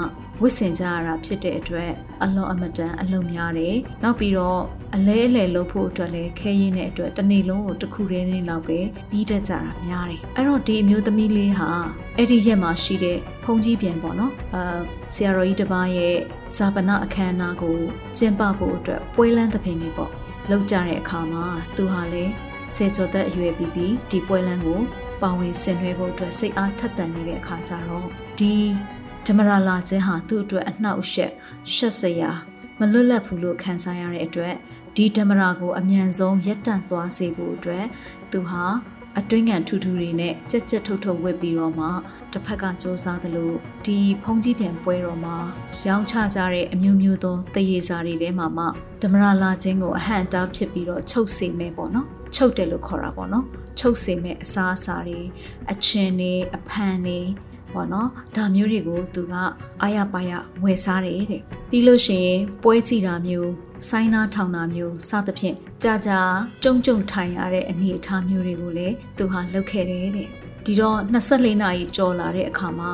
[0.43, 1.91] ဝစ်စင်ကြရတာဖြစ်တဲ့အတွက်
[2.23, 4.61] အလွန်အမတန်အလုံများတယ်။နောက်ပြီးတော့
[4.95, 8.79] အလဲအလဲလုပ်ဖို့အတွက်လည်းခဲရင်းတဲ့အတွက်တစ်နေ့လုံးကိုတစ်ခုတည်းနဲ့လောက်ပဲ
[9.11, 11.69] ပြီးတတ်ကြတာများတယ်။အဲ့တော့ဒီအမျိုးသမီးလေးဟာ
[12.17, 14.79] အဲ့ဒီရက်မှာရှိတဲ့ဖုန်ကြီးပြန်ပေါ့နော်။အာ
[15.15, 16.17] ဆရာတော်ကြီးတစ်ပါးရဲ့
[16.57, 17.77] ဇာပနာအခမ်းအနားကို
[18.19, 20.11] ကျင်းပဖို့အတွက်ပွဲလန်းသဖြင့်နေပေါ့။
[20.51, 21.47] လောက်ကြတဲ့အခါမှာ
[21.77, 22.33] သူဟာလည်း
[22.75, 24.81] ဆယ်ကျော်သက်အရွယ်ပြီးပြီးဒီပွဲလန်းကို
[25.23, 28.55] ပါဝင်ဆင်နွှဲဖို့အတွက်စိတ်အားထက်သန်နေတဲ့အခါကျတော့ဒီ
[29.31, 31.33] ဓမ္မရာလာခြင်းဟာသူ့အတွက်အနှောက်အယှက်
[31.75, 32.31] ရှက်စရာ
[32.79, 34.55] မလွတ်လပ်ဘူးလို့ခံစားရတဲ့အတွက်
[34.97, 37.87] ဒီဓမ္မရာကိုအမြန်ဆုံးရပ်တန့်သွားစေဖို့အတွက်
[38.31, 38.65] သူဟာ
[39.19, 41.87] အတွင်းကန်ထူထူတွေနဲ့ကြက်ကြက်ထုတ်ထုတ်ဝစ်ပြီးတော့မှ
[42.33, 43.53] တစ်ဖက်ကစ조사သလို
[43.87, 45.37] ဒီဖုံးကြီးပြန်ပွဲတော်မှာ
[45.87, 48.65] ရောင်းချကြတဲ့အမျိုးမျိုးသောတရေစာတွေထဲမှာမှ
[49.03, 53.45] ဓမ္မရာလာခြင်းကိုအဟန့်အတားဖြစ်ပြီးတော့ချုပ်စေမယ်ပေါ့နော်ချုပ်တယ်လို့ခေါ်တာပေါ့နော်
[53.79, 55.21] ချုပ်စေမယ်အစားအစာတွေ
[55.73, 57.19] အချင်းတွေအဖန်တွေ
[57.73, 59.35] ပေါ့နော်ဒါမျိုးတွေကိုသူက
[59.83, 63.51] အာရပါရဝယ်စားတယ်တဲ့ပြီးလို့ရှိရင်ပွဲကြည့်တာမျိုး
[63.89, 66.21] ဆိုင်းနာထောင်တာမျိုးစသဖြင့်ကြာကြာ
[66.63, 70.29] ကြုံကြုံထိုင်ရတဲ့အနေအထားမျိုးတွေကိုလည်းသူဟာလုပ်ခဲ့တယ်တဲ့
[70.65, 72.93] ဒီတော့24နာရီကြော်လာတဲ့အခါမှာ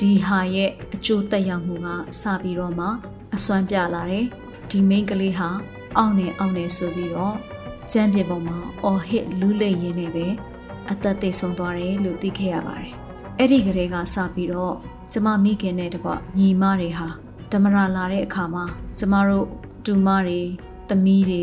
[0.00, 1.88] ဒီဟာရဲ့အကျိုးသက်ရောက်မှုက
[2.20, 2.86] စပြီးတော့မှ
[3.34, 4.26] အစွမ်းပြလာတယ်
[4.70, 5.48] ဒီမိန်းကလေးဟာ
[5.96, 7.36] အောင့်နေအောင့်နေဆိုပြီးတော့
[7.92, 10.26] ကျမ်းပြေပေါ်မှာအော်ဟစ်လူးလိမ့်ရင်းနဲ့ပဲ
[10.90, 12.94] အသက်သေဆုံးသွားတယ်လို့သိခဲ့ရပါတယ်
[13.42, 14.74] အဲ့ဒီကလေးကစပြီးတော့
[15.12, 17.08] ကျမမိခင်နဲ့တကွညီမတွေဟာ
[17.52, 18.64] ဓမ္မရာလာတဲ့အခါမှာ
[18.98, 19.46] ကျမတို့
[19.84, 20.40] တူမတွေ
[20.88, 21.42] သမီးတွေ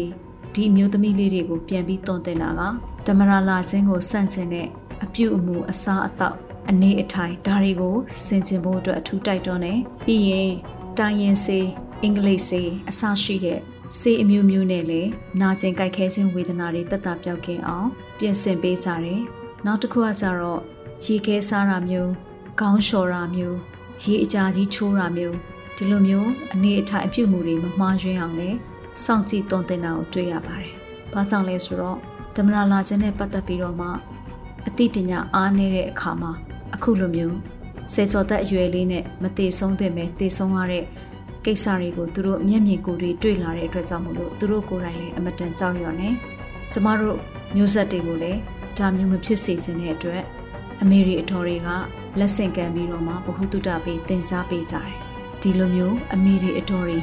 [0.54, 2.62] ဒီအမျိုးသမီးလေးတွေကိုပြန်ပြီးတွန်းတင်တာက
[3.08, 4.68] ဓမ္မရာလာခြင်းကိုစန့်ကျင်တဲ့
[5.04, 6.36] အပြုအမူအစားအသောက်
[6.70, 10.52] အနေအထိုင်ဒါတွေကိုဆင်ခြင်ဖို့အတွက်အထူးတိုက်တွန်းတယ်ပြီးရင်
[10.98, 11.68] တိုင်းရင်စေး
[12.04, 13.60] အင်္ဂလိပ်စေးအစရှိတဲ့
[14.00, 15.10] စေးအမျိုးမျိုးနဲ့လည်း
[15.42, 19.22] နာကျင်ကြိုက်ခဲခြင်းဝေဒနာတွေတက်တာပြောက်ကင်းအောင်ပြင်ဆင်ပေးကြတယ်
[19.66, 20.62] နောက်တစ်ခုကကြတော့
[21.06, 22.12] ရေခဲစားတာမျိုး
[22.60, 23.58] ခေါင်းလျှော်တာမျိုး
[24.04, 25.38] ရေအကြာကြီးချိုးတာမျိုး
[25.76, 28.58] ဒီလိုမျိုးအနေအထိုင်အပြုမှုတွေမမှားယွင်းအောင်လည်း
[29.04, 30.74] စောင့်ကြည့်သွန်သင်တာကိုတွေ့ရပါတယ်။
[31.14, 31.98] ဘာကြောင့်လဲဆိုတော့
[32.36, 33.88] ဓမ္မရာလာခြင်းနဲ့ပတ်သက်ပြီးတော့မှ
[34.68, 36.32] အသိပညာအားနည်းတဲ့အခါမှာ
[36.76, 37.38] အခုလိုမျိုး
[37.94, 40.84] စေချော်သက်အရွယ်လေးနဲ့မတည်ဆုံးတဲ့မဲ့တည်ဆုံးရတဲ့
[41.46, 46.10] ကိစ္စတွေကိုသူတို့မျက်မြင်ကိုယ်တွေတွေ့လာတဲ့အတွက်ကြောင့်မို့လို့သူတို့ကိုယ်တိုင်လည်းအမတန်ကြောက်ရွံ့နေ
[46.72, 47.18] ကျမတို့
[47.56, 48.40] မျိုးဆက်တွေကိုလည်း
[48.78, 50.24] ဒါမျိုးမဖြစ်စေချင်တဲ့အတွက်
[50.82, 51.70] အမေရိအတော်တွေက
[52.20, 54.90] လက်ဆင့်ကမ်းပြီးတော့မှဘ ഹു တုတပေးတင် जा ပေးကြတယ်
[55.42, 57.00] ဒီလိုမျိုးအမေရိအတော်တွေ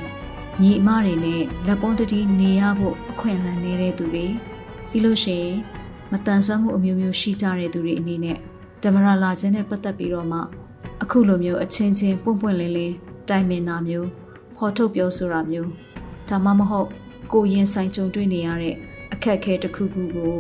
[0.61, 4.27] ညီအမတွေနဲ့လက်ပွန်းတတိနေရဖို့အခွင့်အလမ်းနေတဲ့သူတွေ
[4.91, 5.57] ပြီးလို့ရှိရင်
[6.13, 8.39] မတန်ဆွမ်းမှုအမျိုးမျိုးရှိကြတဲ့သူတွေအနေနဲ့
[8.83, 10.39] ဓမ္မရာလာခြင်းနဲ့ပတ်သက်ပြီးတော့မှ
[11.03, 12.95] အခုလိုမျိုးအချင်းချင်းပွန့်ပွန့်လင်းလင်း
[13.29, 14.09] တိုင်ပင်တာမျိုး
[14.57, 15.71] ဖော်ထုတ်ပြောဆိုတာမျိုး
[16.29, 16.89] ဒါမှမဟုတ်
[17.33, 18.77] ကိုရင်ဆိုင်ကြုံတွေ့နေရတဲ့
[19.13, 20.37] အခက်အခဲတစ်ခုခုကို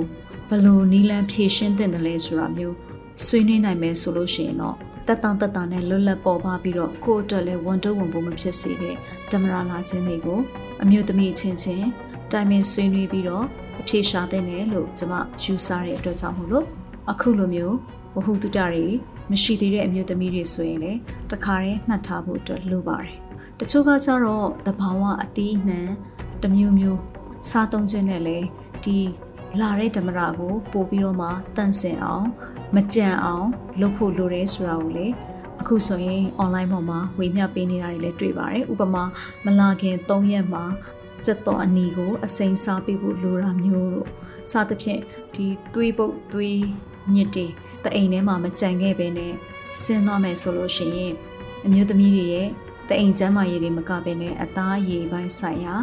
[0.48, 2.76] ဘလို့နီးလန်းဖြည့်ရှင်းတဲ့တယ်လဲဆိုတာမျိုး
[3.26, 8.96] ဆွေးနွေးနိုင်မယ်ဆိုလို့ရှိရင်တော့တက်တောင့်တက်တာနဲ့လွတ်လပ်ပေါ်ပါပြီးတော့ကိုယ့်အတွက်လည်းဝန်တော့ဝန်ဖို့မဖြစ်စေတဲ့
[9.32, 10.40] ဓမ္မရာလာခြင်းတွေကို
[10.82, 11.86] အမျိုးသမီးချင်းချင်း
[12.32, 13.44] တိုင်ပင်ဆွေးနွေးပြီးတော့
[13.80, 16.66] အဖြေရှာတဲ့နယ်လို့ကျွန်မယူဆတဲ့အတွက်ကြောင့်မို့လို့
[17.10, 17.76] အခုလိုမျိုး
[18.14, 18.84] ဘ ഹു တုတတွေ
[19.30, 20.98] မရှိသေးတဲ့အမျိုးသမီးတွေဆိုရင်လည်း
[21.30, 23.14] တခါတည်းမှတ်ထားဖို့အတွက်လိုပါတယ်။
[23.60, 25.80] တချို့ကကြတော့တဘာဝအသီးနှံ
[26.42, 27.00] တစ်မျိုးမျိုး
[27.50, 28.46] စားသုံးခြင်းနဲ့လည်း
[28.84, 28.98] ဒီ
[29.60, 32.26] လာတဲ့ဓမ္မရာကိုပို့ပြီးတော့မှတန့်စင်အောင်
[32.74, 33.46] မကြံအောင်
[33.80, 35.06] လုပ်ဖို့လိုတယ်ဆိုတာကိုလေ
[35.60, 39.04] အခုဆိုရင် online ပေါ်မှာဝေမျှပေးနေတာတွေလည်းတွေ့ပါတယ်ဥပမာ
[39.44, 40.64] မလာခင်3ရက်မှာ
[41.26, 44.08] စက်တော်အနီကိုအစိမ်းစားပေးဖို့လိုတာမျိုးတို့
[44.50, 45.00] စသဖြင့်
[45.34, 46.60] ဒီသွေးပုတ်သွေး
[47.14, 47.46] ညစ်တွေ
[47.84, 49.32] တအိမ်ထဲမှာမကြံခဲ့ပဲနဲ့
[49.82, 51.12] ဆင်းသွားမယ်ဆိုလို့ရှိရင်
[51.66, 52.48] အမျိုးသမီးတွေရဲ့
[52.88, 55.74] တအိမ်ကျမ်းမာရေးတွေမကဘဲနဲ့အသားရည်ပိုင်းဆိုင်ရာ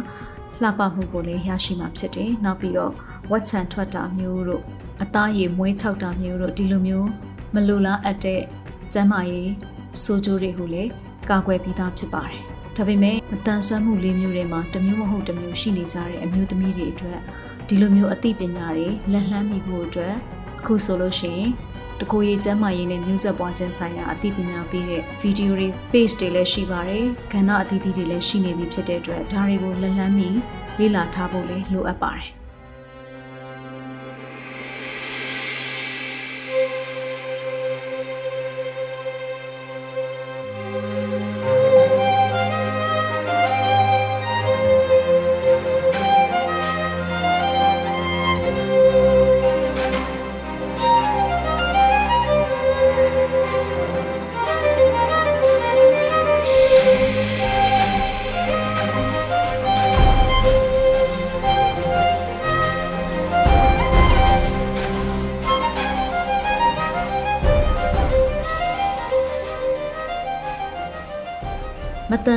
[0.62, 2.92] လှပမှုကိုလည်းရရှိမှာဖြစ်တယ်။နောက်ပြီးတော့
[3.30, 4.62] ဝက်ချန်ထွက်တာမျိုးတို့
[5.02, 7.08] အသားရည်မွေးချောက်တာမျိုးတို့ဒီလိုမျိုး
[7.54, 8.40] မလိုလားအပ်တဲ့
[8.92, 9.52] ကျန်းမာရေး
[10.02, 10.90] ဆိုးကျိုးတွေကိုလည်း
[11.30, 12.40] ကာကွယ်ပြီးသားဖြစ်ပါတယ်။
[12.76, 17.20] ဒါပေမဲ့မတန်ဆွမ်းမှုလေးမျိုးတွေမှာတမျိုးမဟုတ်တမျိုးရှိနေကြတဲ့အမျိုးသမီးတွေအတွက်
[17.68, 20.14] ဒီလိုမျိုးအသိပညာတွေလက်လှမ်းမိဖို့အတွက်
[20.60, 21.50] အခုဆိုလို့ရှိရင်
[22.00, 30.28] တကိုရေးကျမ်းမာရေးနဲ့မျိုးဆက်ပွားခြင်းဆိုင်ရာအသိပညာပေးတဲ့ဗီဒီယိုတွေ page တွေလည်းရှိပါတယ်။ကဏ္ဍအသီးသီးတွေလည်းရှိနေပြီဖြစ်တဲ့အတွက်ဒါတွေကိုလက်လှမ်းမိ
[30.78, 32.28] လေ့လာထားဖို့လည်းလိုအပ်ပါတယ်။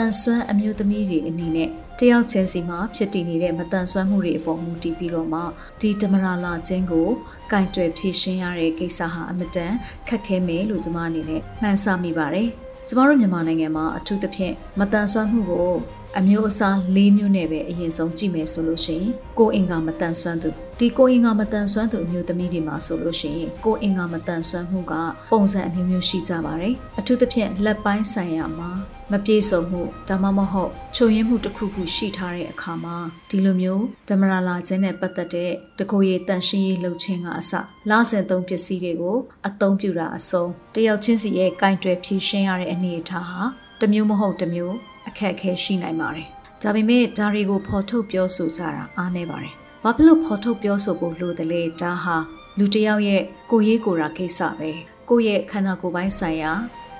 [0.05, 5.41] န်ဆွမ်းအမျိုးသမီးတွေအနေနဲ့တယောက်ချင်းစီမှာဖြစ်တည်နေတဲ့မတန်ဆွမ်းမှုတွေအပေါ်မူတည်ပြီးတော့မှ
[5.81, 7.09] ဒီဓမ္မရာလာခြင်းကို
[7.51, 9.73] ကင်တွယ်ဖြည့်ရှင်းရတဲ့ကိစ္စဟာအမတန်
[10.07, 12.49] ခက်ခဲမယ်လို့ကျွန်မအနေနဲ့မှန်းဆမိပါတယ်။
[12.87, 15.71] ကျမတို့မြန်မာနိုင်ငံမှာအထူးသဖြင့်မတန်ဆွမ်းမှုကို
[16.19, 20.49] အမျိုးအစား၄မျိုးနဲ့ပဲအရင်ဆုံးကြည့်မယ်ဆိုလို့ရှိရင်ကိုအင်္ဂါမတန်ဆွမ်းသူ
[20.79, 24.93] ဒီကိုအင်္ဂါမတန်ဆွမ်းသူအမျိုးသမီးတွေမှာဆိုလို့ရှိရင်ကိုအင်္ဂါမတန်ဆွမ်းမှုက
[25.31, 28.71] ပုံစံအမျိုးမျိုးရှိကြပါတယ်အထူးသဖြင့်လက်ပိုင်းဆိုင်ရာမှာ
[29.11, 32.97] မပြေစုံမှုဒါမှမဟုတ်ချုပ်ရင်းမှုတစ်ခုခုရှိထားတဲ့အခါမှာ
[33.29, 37.51] ဒီလိုမျိုးဓမ္မရာလာခြင်းနဲ့ပတ်သက်တဲ့တကိုယ်ရည်တန်ရှင်းရေးလှုပ်ခြင်းကအစ
[37.89, 43.41] လာဆင်သုံးပစ္စည်းတွေကိုအသုံးပြုတာအဆုံးတယောက်ချင်းစီရဲ့ကင်တွယ်ဖြည့်ရှင်းရတဲ့အနေအထားဟာ
[43.81, 44.75] တမျိုးမဟုတ်တမျိုး
[45.07, 46.27] အခက်အခဲရှိနိုင်ပါတယ်။
[46.63, 52.17] ဒါပေမဲ့ဒါတွေကိုဖော်ထုတ်ပြောဆိုကြတာအားနည်းပါတယ်။ဘာဖြစ်လို့ဖော်ထုတ်ပြောဆိုဖို့လိုတယ်လဲဒါဟာ
[52.57, 54.71] လူတစ်ယောက်ရဲ့ကိုရေးကိုယ်ရာကိစ္စပဲ။
[55.09, 56.51] ကိုယ့်ရဲ့ခန္ဓာကိုယ်ပိုင်းဆိုင်ရာ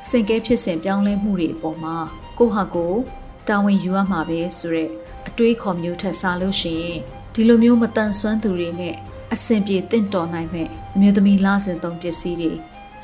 [0.10, 1.96] စင်ကဲဖြစ်စဉ်ပြောင်းလဲမှုတွေအပေါ်မှာ
[2.38, 2.94] ကိုဟာကို
[3.48, 4.89] တာဝန်ယူရမှာပဲဆိုတဲ့
[5.28, 7.00] အတွေးခေါ်မျိုးထက်စားလို့ရှိရင်
[7.34, 8.96] ဒီလိုမျိုးမတန်ဆွမ်းသူတွေနဲ့
[9.34, 12.52] အဆင်ပြေတင့်တော်နိုင်မဲ့အမျိုးသမီးလာစဉ်သုံးပစ္စည်းတွေ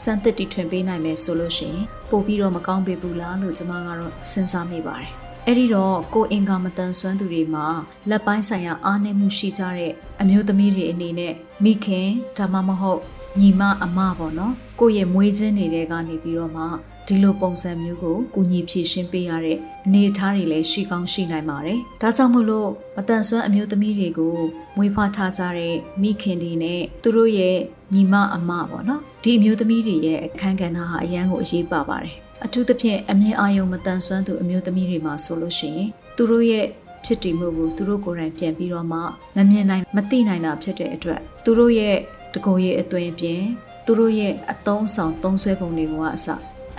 [0.04, 5.12] စမ်းသစ်တီထွင်ပေးနိုင်မယ်ဆိုလို့ရှိရင်ပို့ပြီးတော့မကောင်းပေဘူးလားလို့ကျွန်မကတော့စဉ်းစားမိပါတယ်။
[5.48, 7.66] အဲ့ဒီတော့ကိုအင်္ဂါမတန်ဆွမ်းသူတွေမှာ
[8.10, 11.34] လက်ပိုင်းဆိုင်ရာအားနည်းမှုရှိကြတဲ့အမျိုးသမီးတွေအနေနဲ့
[11.64, 13.02] မိခင်ဒါမှမဟုတ်
[13.40, 16.64] ညီမအမပေါ့နော်ကိုယ့်ရဲ့မွေးချင်းနေတဲ့ကနေပြီးတော့မှ
[17.08, 24.36] ဒီလိုပုံစံမျိုးကိုကူညီဖြည့်ရှင်းပေးရတဲ့အနေအထားတွေလည်းရှိကောင်းရှိနိုင်ပါတယ်။ဒါကြောင့်မို့လို့မတန်ဆွမ်းအမျိုးသမီးတွေကို
[24.78, 27.58] မွေးဖွားထားကြတဲ့မိခင်တွေနဲ့သူတို့ရဲ့
[27.94, 36.66] ညီမအမပေါ့နော်။ဒီအမျိုးသမီးတွေရဲ့အခန်းကဏ္ဍဟာအရန်ကိုအရေးပါပါတယ်။အထူးသဖြင့်အမြင်အာရုံမတန်ဆွမ်းသူအမျိုးသမီးတွေမှာဆိုလို့ရှိရင်သူတို့ရဲ့
[37.06, 39.00] ဖြစ်တည်မှုကိုသူတို့ကိုယ်တိုင်ပြန်ပြီးတော့မှ
[39.36, 41.98] မမြင်နိုင်မသိနိုင်တာဖြစ်တဲ့အတွက်သူတို့ရဲ့
[42.34, 43.42] တကိုယ်ရဲ့အသွင်ပြင်
[43.86, 46.28] သူတို့ရဲ့အသုံးဆောင်သုံးဆွဲပုံတွေကအစ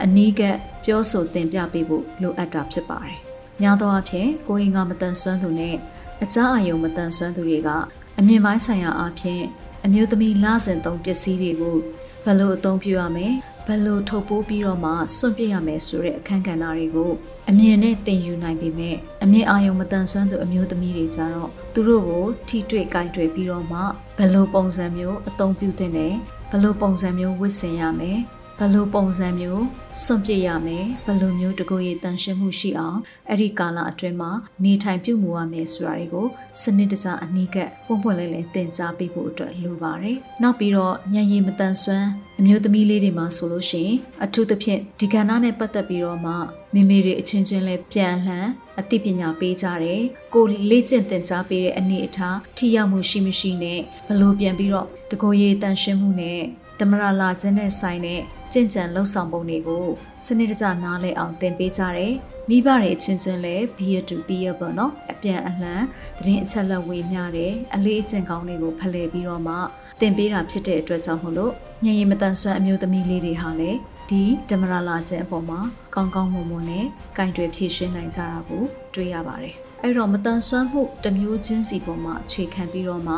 [0.02, 3.18] အနီးကပ်ပြောဆိုတင်ပြပေးဖို့လိုအပ်တာဖြစ်ပါတယ်။
[3.61, 5.76] များသောအားဖြင့်ကိုရင်ကမတန်ဆွမ်းသူနဲ့
[6.22, 7.70] အကြအယုံမတန်ဆွမ်းသူတွေက
[8.18, 9.44] အမြင်ပိုင်းဆိုင်ရာအားဖြင့်
[9.85, 11.76] အမျိုးသမီးလစဉ်သုံးပစ္စည်းတွေကို
[12.24, 13.28] ဘယ်လိုအသုံးပြုရမလဲ
[13.66, 17.12] ဘယ်လိုထုတ်ပိုးပြီးတော့မှစွန့်ပစ်ရမယ်ဆိုတဲ့အခန်းကဏ္ဍတွေကို
[17.50, 23.81] အမြင်နဲ့သင်ယူနိုင်ပေမဲ့အမြင်အာရုံမတန်ဆွမ်းသူအမျိုးသမီးတွေကြတော့သူတို့ကိုထိတွေ့ကြိုက်တွေ့ပြီးတော့မှ
[24.18, 26.14] ဘယ်လိုပုံစံမျိုးအသုံးပြုသင့်တယ်
[26.50, 28.18] ဘယ်လိုပုံစံမျိုးဝတ်ဆင်ရမယ်
[28.59, 29.65] ဘယ်လိုပုံစံမျိုး
[30.03, 34.31] စွန့်ပစ်ရမယ်ဘယ်လိုမျိုးတကူရေးတန်ရှင်းမှုရှိအောင်အဲ့ဒီကာလအတွင်းမှာ
[34.65, 36.27] နေထိုင်ပြုမှုရမယ်ဆိုတာတွေကို
[36.62, 42.09] စနစ်တကျအနည်းကပုံပွင့်လေးလေးသင်ကြားပေးဖို့အတွက်လိုပါတယ်။နောက်ပြီးတော့ညံရည်မတန်ဆွမ်း
[42.41, 46.33] အမျိုးသမီးလေးတွေမှာဆိုလို့ရှိရင်အထူးသဖြင့်ဒီကဏ္ဍနဲ့ပတ်သက်ပြီးတော့မှ
[46.75, 48.49] မိမိတွေအချင်းချင်းလဲပြန်လှန်
[48.81, 50.01] အသိပညာပေးကြတယ်။
[50.35, 56.41] ကိုလေ့ကျင့်သင်ကြားပေးတဲ့အနေအထားထိရောက်မှုရှိမရှိနဲ့ဘလို့ပြန်ပြီးတော့တကိုယ်ရေးတန်ရှင်းမှုနဲ့
[56.81, 59.87] တမရလာခြင်းနဲ့ဆိုင်တဲ့ ကြင်ကြံလှုပ်ဆောင်ပုံတွေကို
[60.27, 62.15] စနစ်တကျနားလည်အောင်သင်ပေးကြတယ်။
[62.49, 65.83] မိဘတွေအချင်းချင်းလည်း peer to peer ပေါ့နော်။အပြန်အလှန်
[66.19, 69.55] သတင်းအချက်လက်ဝေမျှတယ်။အလေးအကျင့်ကောင်းတွေကိုဖလှယ်ပြီးတော့မှ
[70.01, 71.53] သင်ပေးတာဖြစ်တဲ့အတွက်ကြောင့်မို့လို့
[71.85, 73.79] ညင်ရင်မတန်ဆွမ်းအမျိုးသမီးလေးတွေဟာလည်း
[74.11, 75.61] ဒီဓမ္မရလာခြင်းအပေါ်မှာ
[75.95, 76.87] ကောင်းကောင်းမွန်မွန်နဲ့
[77.17, 78.62] ကင်တွယ်ဖြည့်ရှင်းနိုင်ကြတာကို
[78.95, 83.17] တွေ့ရပါတယ်။အဲ့တော့မတန်ဆွမ်းမှုတစ်မျိုးချင်းစီပေါ်မှာအခြေခံပြီးတော့မှ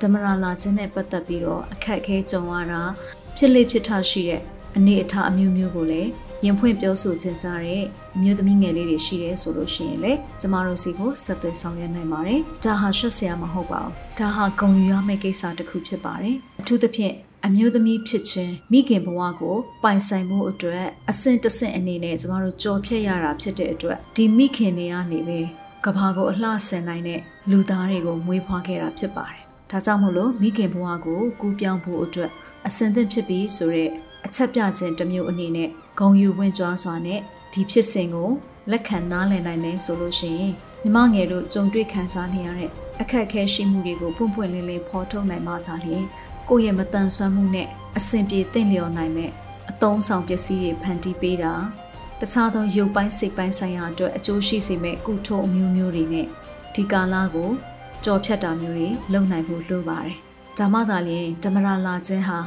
[0.00, 2.82] ဓမ္မရာလာခြင်းနဲ့ပတ်သက်ပြီးတော့အခက်အခဲကြုံရတာ
[3.36, 4.42] ဖြစ်လေဖြစ်ထရှိတဲ့
[4.76, 6.10] အနေအထားအမျိုးမျိုးကိုလည်း
[6.44, 7.82] ရင်ဖွင့်ပြောဆိုခြင်းကြတဲ့
[8.16, 17.14] အမျိုးသမီးငယ်လေးတွေရှိတယ်ဆိုလို့ရှိရင်လေကျမတို့စီကိုဆက်သွယ်ဆောင်ရွက်နိုင်ပါတယ်။ဒါဟာရှက်စရာမဟုတ်ပါဘူး။ဒါဟာဂုဏ်ယူရမယ့်ကိစ္စတစ်ခုဖြစ်ပါတယ်။အထူးသဖြင့်
[17.46, 25.40] အမျိုးသမီးဖြစ်ခြင်းမိခင်ဘဝကိုပိုင်ဆိုင်မှုအတွက်အဆင့်တဆင့်အနေနဲ့ကျမတို့ကြော်ဖြတ်ရတာဖြစ်တဲ့အတွက်ဒီမိခင်တွေကနေပဲ
[25.84, 32.30] ကဘာကိုအလှဆင်နိုင်တဲ့လူသားတွေကိုမွေးဖွားခဲ့တာဖြစ်ပါတယ်။ဒါကြောင့်မို့လို့မိခင်ဘဝကိုကူးပြောင်းဖို့အတွက်
[32.66, 33.90] အဆင်သင့်ဖြစ်ပြီးဆိုတဲ့
[34.26, 37.20] အချက်ပြခြင်းတစ်မျိုးအနေနဲ့ဂုံယူဝင်ကြွားစွာနဲ့
[37.52, 38.30] ဒီဖြစ်စဉ်ကို
[38.70, 46.04] လက်ခံနားလည်နိုင်မယ်ဆိုလို့ရှိရင်ညီမငယ်တို့ကြုံတွေ့ခံစားနေရတဲ့အခက်အခဲရှိမှုတွေကိုပွန့်ပွန့်လင်းလင်းဖော်ထုတ်နိုင်မှသာလျှင်
[46.48, 49.30] ကိုယ့်ရဲ့မတန်ဆွမ်းမှုနဲ့အဆင်ပြေသင့်လျော်နိုင်မဲ့
[49.70, 51.54] အသုံးဆောင်ပစ္စည်းတွေဖန်တီးပေးတာ
[52.20, 56.26] တခြားသောရုပ်ပိုင်းစိတ်ပိုင်းဆိုင်ရာအတွက်အကျိုးရှိစေမဲ့ကုထုံးအမျိုးမျိုးတွေနဲ့
[56.74, 57.50] ဒီကာလကို
[58.04, 60.16] ကြော်ဖြတ်တာမျိုးတွေလုပ်နိုင်ဖို့လိုပါတယ်။
[60.58, 62.38] ဒါမှသာလျှင်ဓမ္မရာလာခြင်းဟာ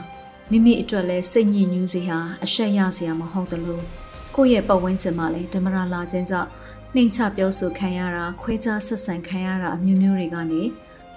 [0.52, 3.82] မိမိအတွက်လဲစိတ်ညစ်ညူးစေဟာအရှက်ရစရာမဟုတ်သလို
[4.36, 6.50] ကိုယ့်ရဲ့ပတ်ဝန်းကျင်မှာလည်းဓမ္မရာလာခြင်းကြောင့်
[6.96, 10.62] နှိမ်ချပြောဆိုခံရတာခွဲခြားဆက်ဆံခံရတာအမျိုးမျိုးတွေကနေ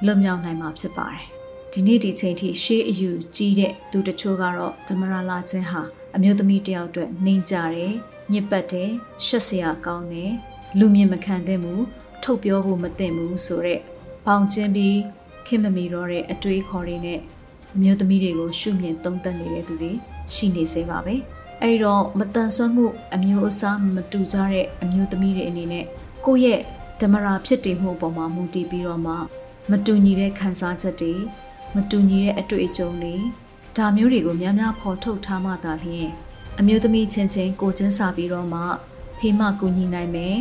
[0.05, 1.25] လွတ်မြောက်နိုင်မှာဖြစ်ပါတယ်။
[1.73, 5.83] ဒီနေ့ဒီချိန်ထိရှေးအယူကြီးတဲ့သူတချို့ကတော့ဓမ္မရာလာခြင်းဟာ
[6.17, 7.95] အမျိုးသမီးတယောက်အတွက်နှိမ်ကြတယ်
[8.33, 8.91] ညစ်ပတ်တယ်
[9.27, 10.33] ရှက်စရာကောင်းတယ်
[10.79, 11.85] လူမြင်မခံသင့်ဘူး
[12.23, 13.83] ထုတ်ပြောဖို့မသင့်ဘူးဆိုတော့
[14.27, 14.99] ပေါင်ချင်းပြီး
[15.47, 17.21] ခင်မမီတော့တဲ့အတွေးခေါ်တွေနဲ့
[17.75, 19.93] အမျိုးသမီးတွေကိုရှုမြင်သုံးသပ်နေတဲ့သူတွေ
[20.35, 21.15] ရှိနေစေပါပဲ
[21.63, 25.85] အဲ့တော့မတန်ဆွမ်းမှုအမျိုးအစားမတူကြတဲ့အမျိုးသမီးတွေအနေနဲ့
[26.27, 26.61] ကိုယ့်ရဲ့
[27.01, 29.15] ဓမ္မရာဖြစ်တည်မှုအပေါ်မှာမူတည်ပြီးတော့မှ
[29.71, 31.15] မတူညီတဲ့ခံစားချက်တွေ
[31.75, 33.15] မတူညီတဲ့အတွေ့အကြုံတွေ
[33.77, 36.11] ဒါမျိုးတွေကိုများများဖော်ထုတ်ထားမှသာလျှင်
[36.59, 38.61] အမျိုးသမီးချင်းချင်းကိုချင်းစာပြီးတော့မှ
[39.19, 40.37] ဖေးမကူညီနိုင်မယ်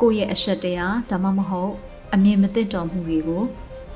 [0.00, 1.72] ကိုယ့်ရဲ့အရှက်တရားဒါမှမဟုတ်
[2.14, 3.44] အမြင်မသိတော်မှုတွေကို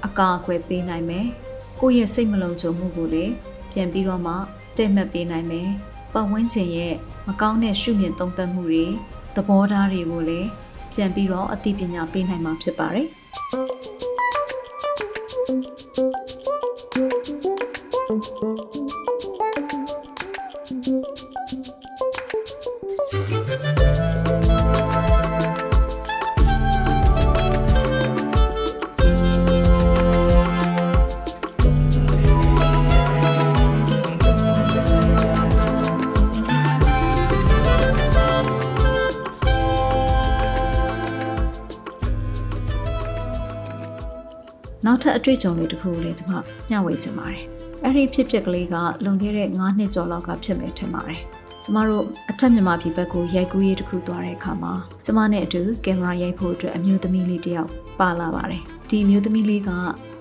[0.06, 1.28] အကာအကွယ်ပေးနိုင်မယ်။
[1.80, 3.32] ကိုယ့်ရဲ့စိတ်မလုံခြုံမှုကိုလည်း
[3.72, 4.34] ပြန်ပြီးတော့မှ
[4.76, 5.68] တဲ့မှတ်ပေးနိုင်မယ်။
[6.12, 6.94] ပတ်ဝန်းကျင်ရဲ့
[7.26, 8.86] မကောင်းတဲ့ရှုမြင်သုံးသပ်မှုတွေ
[9.34, 10.48] သဘောထားတွေကိုလည်း
[10.92, 13.08] ပြန်ပြီးတော့အသိပညာပေးနိုင်မှာဖြစ်ပါတယ်
[45.20, 46.34] အတွေ့အကြုံလေးတစ်ခုကိုလည်းကျွန်မ
[46.70, 47.42] မျှဝေချင်ပါတယ်။
[47.84, 51.20] အဲ့ဒီဖြစ်ပျက်ကလေးကလွန်ခဲ့တဲ့9နှစ်ကျော်လောက်ကဖြစ်မယ်ထင်ပါတယ်။
[51.64, 54.72] ကျမတို့အထက်မြန်မာပြည်ဘက်ကိုရိုက်ကူးရေးတစ်ခုသွားတဲ့အခါမှာ
[55.04, 57.70] ကျမနဲ့အတူကင်မရာရိုက်ဖို့အတွက်အမျိုးသမီးလေးတစ်ယောက်
[58.00, 59.70] ပါလာပါတယ်။ဒီအမျိုးသမီးလေးက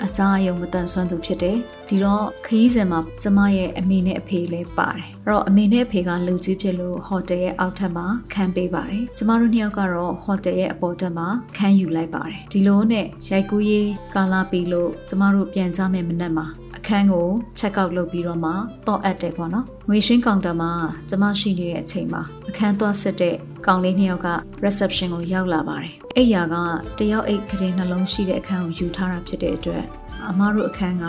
[0.03, 1.57] အစားအယုံမတန်ဆွမ်းသူဖြစ်တယ်
[1.89, 16.45] ဒီတော့ခရီးစဉ်မှာကျမရဲ့အမေနဲ့အဖေလည်းပါတယ်အဲ့တော့အမေနဲ့အဖေကလူကြီးဖြစ်လို့ဟိုတယ်ရဲ့အောက်ထပ်မှာခန်းပေးပါတယ်ကျမတို့နှစ်ယောက်ကတော့ဟိုတယ်ရဲ့အပေါ်ထပ်မှာခန်းယူလိုက်ပါတယ်ဒီလိုနဲ့ရိုက်ကူးရေးကာလာပြီးလို့ကျမတို့ပြန်ကြမယ်မနက်မှာ
[16.77, 17.27] အခန်းကို
[17.59, 18.51] check out လုပ်ပြီးတော့မှ
[18.87, 20.71] တော့အပ်တယ်ပေါ့နော်ငွေရှင်းကောင်တာမှာ
[21.09, 24.29] ကျမရှိနေတဲ့အချိန်မှာအခန်းသွားဆက်တဲ့ကောင်လေးနှစ်ယောက်က
[24.65, 26.55] reception ကိုရောက်လာပါတယ်အိယာက
[26.99, 29.83] တယောက်အိတ်ကလေးနှလုံးရှိတဲ့အခန်းကိုယူထားတာဖြစ်တဲ့အတွက်
[30.29, 31.05] အမားတို့အခန်းက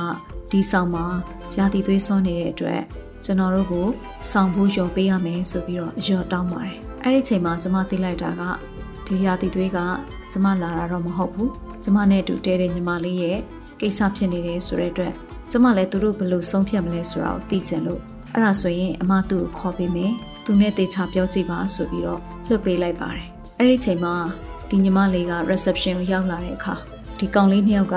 [0.50, 1.04] ဒီဆောင်မှာ
[1.56, 2.80] ရာသီသွေးစွန်းနေတဲ့အတွက်
[3.24, 3.86] ကျွန်တော်တို့ကို
[4.30, 8.42] ဆောင်ဖို့ရော်ပေးရမယ်ဆိုပြီးတော့ရော်တောင်းပါတယ်အဲ့ဒီချိန်မှာကျမသိလိုက်တာက
[9.06, 9.78] ဒီရာသီသွေးက
[10.32, 11.50] ကျမလာတာတော့မဟုတ်ဘူး
[11.84, 13.38] ကျမနဲ့အတူတဲတဲ့ညီမလေးရဲ့
[13.80, 15.12] ကိစ္စဖြစ်နေတယ်ဆိုတဲ့အတွက်
[15.50, 18.00] ကျမလည်းသူတို့ဘယ်လိုဆုံးဖြတ်မလဲဆိုတာကိုသိချင်လို့
[18.32, 20.12] အဲ့ဒါဆိုရင်အမသူ့ကိုခေါ်ပေးမယ်
[20.44, 23.26] သူနဲ့တေချာပြောကြည့်ပါဆိုပြီးတော့ လွှတ်ပေးလိုက်ပါတယ်
[23.58, 24.14] အဲ့ဒီချိန်မှာ
[24.68, 26.74] ဒီညီမလေးက reception ကိုရောက်လာတဲ့အခါ
[27.18, 27.96] ဒီကောင်လေးနှစ်ယောက်က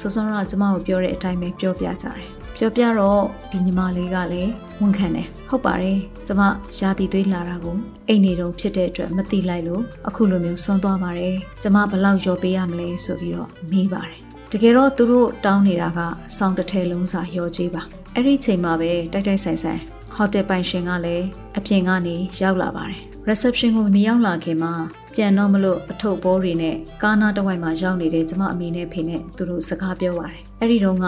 [0.00, 6.42] စောစောကကျမကိုပြောတဲ့အတိုင်းပဲပြောပြကြတယ်ပြောပြတော့ဒီညီမလေးကလည်းဝန်ခံတယ်ဟုတ်ပါတယ်ကျမ
[6.80, 7.76] ရာသီသွေးလာတာကို
[8.08, 14.18] အိမ်နေတုံဖြစ်တဲ့အတွက်မတိလိုက်လို့အခုလိုမျိုးဆွမ်းသွားပါတယ်ကျမဘလောက်ရောပေးရမလဲဆိုပြီးတော့မေးပါတယ်
[14.52, 16.00] တကယ်တော့သူတို့တောင်းနေတာက
[16.36, 17.82] စောင်းတစ်ထည်လုံးစာရောကြေးပါ
[18.14, 19.80] အဲ့ဒီချိန်မှာပဲတိုက်တိုက်ဆိုင်ဆိုင်
[20.16, 21.26] ဟိုတယ်ပိုင်ရှင်ကလည်း
[21.58, 24.72] အပြင်ကနေရောက်လာပါတယ် reception ကိုမရောက်လာခင်မှာ
[25.14, 31.06] ပြန်တော့မလို့အထုပ်ဘောတွေနဲ့ကားနာတဝိုက်မှာရောက်နေတဲ့ကျမအမေနဲ့ဖေနဲ့သူတို့စကားပြောပါတယ်အဲ့ဒီတော့က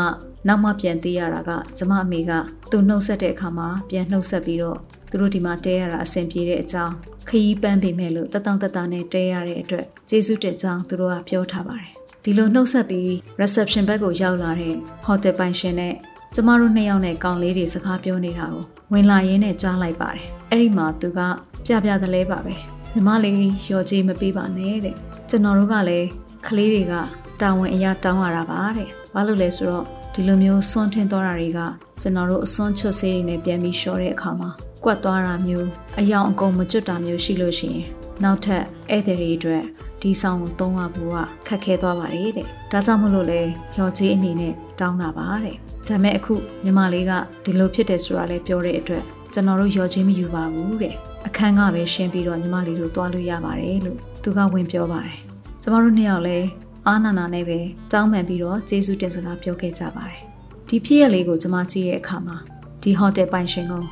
[0.48, 2.32] နောက်မှပြန်သိရတာကကျမအမေက
[2.70, 4.78] သူနှုတ်ဆက်တဲ့အခါမှာပြန်နှုတ်ဆက်ပြီးတော့
[5.10, 6.94] သူတို့ဒီမှာတဲရတာအဆင်ပြေတဲ့အကြောင်း
[7.28, 11.90] ခရီးပန်းပေမဲ့လို့တတောင်တတနဲ့တဲရတဲ့အတွက်ကျေးဇူးတင်ကြောင်းသူတို့ကပြောထားပါတယ်
[12.24, 13.08] ဒီလိုနှုတ်ဆက်ပြီး
[13.40, 14.74] reception ဘက်ကိုရောက်လာတဲ့
[15.06, 15.94] hotel ပိုင်ရှင်နဲ့
[16.34, 21.20] ကျမတို့နှစ်ယောက်နဲ့ကောင်လေးတွေစကားပြောနေတာကိုဝင်လာရင်းနဲ့ကြားလိုက်ပါတယ်အဲ့ဒီမှာသူက
[21.66, 22.54] ပြပြသလဲပါပဲ
[22.92, 23.36] ညီမလေး
[23.70, 24.94] ရော်ကြီးမပေးပါနဲ့တဲ့
[25.28, 26.08] ကျွန်တော်တို့ကလည်း
[26.46, 26.94] ကလေးတွေက
[27.40, 31.60] တာဝန်အရာတောင်းရတာပါတဲ့ဘာလို့လဲဆိုတော့ဒီလိုမျိုးစွန့်ထင်းသွားတာတွေက
[32.02, 34.50] ကျွန်တော်တို့အစွန်းချွတ်ဆေးတွေနဲ့ပြန်ပြီးရှော့တဲ့အခါမှာ
[34.84, 35.68] ကွက်သွားတာမျိုး
[36.00, 37.86] အယောင်အကုန်မကျွတ်တာမျိုးရှိလို့ရှိရင်
[38.22, 39.64] နောက်ထပ်ဧည့်သည်တွေအတွက်
[40.02, 43.40] ဒီဆောင်ကိုသုံးရဖို့ကခက်ခဲသွားပါတယ်တဲ့ဒါကြောင့်မလို့လဲ
[43.76, 45.56] ရော်ကြီးအနေနဲ့တောင်းတာပါတဲ့
[45.88, 47.12] ဒါပေမဲ့အခုညီမလေးက
[47.44, 50.94] ဒီလိုဖြစ်တယ်ဆိုတာလည်းပြောတဲ့အတွက်ကျွန်တော်တို့ရော်ချင်းမယူပါဘူးတဲ့
[51.26, 55.18] အခန်းကပဲရှင်းပြီးတော့ညီမလေးတို့တွားလို့ရပါတယ်လို့သူကဝင်ပြောပါတယ်
[55.62, 56.48] ကျမတို့နှစ်ယောက်လည်း
[56.86, 57.58] အာနာနာနဲ့ပဲ
[57.92, 60.20] တောင်းပန်ပြီးတော့ကျေးဇူးတင်စကားပြောခဲ့ကြပါတယ်
[60.68, 62.36] ဒီဖြစ်ရလေးကိုကျွန်မကြည့်တဲ့အခါမှာ
[62.82, 63.84] ဒီဟိုတယ်ပိုင်ရှင်ကို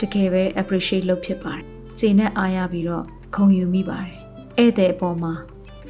[0.00, 1.64] တကယ်ပဲ appreciate လုပ်ဖြစ်ပါတယ်
[1.98, 4.14] ခြေနဲ့အားရပြီးတော့ခုံယူမိပါတယ်
[4.58, 5.32] ဧည့်သည်အပေါ်မှာ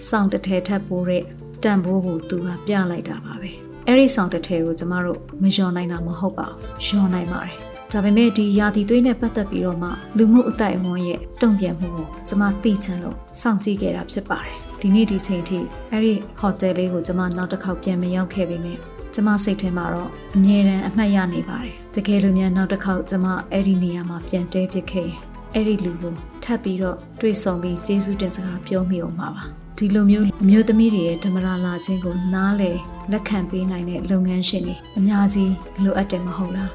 [0.08, 1.24] စောင့်တထဲထပ်ပိုးတဲ့
[1.62, 7.56] တန်ဖိုးကိုသူကပြလိုက်တာပါပဲ အဲ့ဒီဆောင်တစ်ထည်ကိုကျမတို့မယွန်နိုင်တာမဟုတ်ပါဘူးယွန်နိုင်ပါတယ်
[7.92, 15.58] ဒါပေမဲ့ဒီယာတီသွေးနဲ့ပတ်သက်ပြီးတော့မှလူမှုအတိုက်အဝန်းရဲ့တုံ့ပြန်မှုကိုကျမသိချင်လို့စောင့်ကြည့်ခဲ့တာဖြစ်ပါတယ်ဒီနေ့ဒီချိန်ထိ
[15.90, 18.78] အဲ့ဒီဟိုတယ်လေးကိုကျမနောက်တစ်ခေါက်ပြန်မရောက်ခဲ့ပေမဲ့
[19.14, 25.20] ကျမစိတ်ထဲမှာတော့အမြဲတမ်းအမှတ်ရနေပါတယ်တကယ်လို့များနောက်တစ်ခေါက်ကျမအဲ့ဒီနေရာမှာပြန်တဲပစ်ခဲ့ရင်
[25.54, 26.14] အဲ့ဒီလူကို
[26.44, 32.70] ထပ်ပြီးတော့တွေ့ဆုံပြီးကျေးဇူးတင်စကားပြောမိအောင်ပါပါ ဒီလိုမျိုးအမျိုးသမီးတွေရဲ့ဓမ္မရာလာခြင်းကိုနားလေ
[33.12, 36.70] လက်ခံပေးနိုင်တဲ့လုပ်ငန်းရှင်တွေအများကြီးလိုအပ်တယ်မဟုတ်လား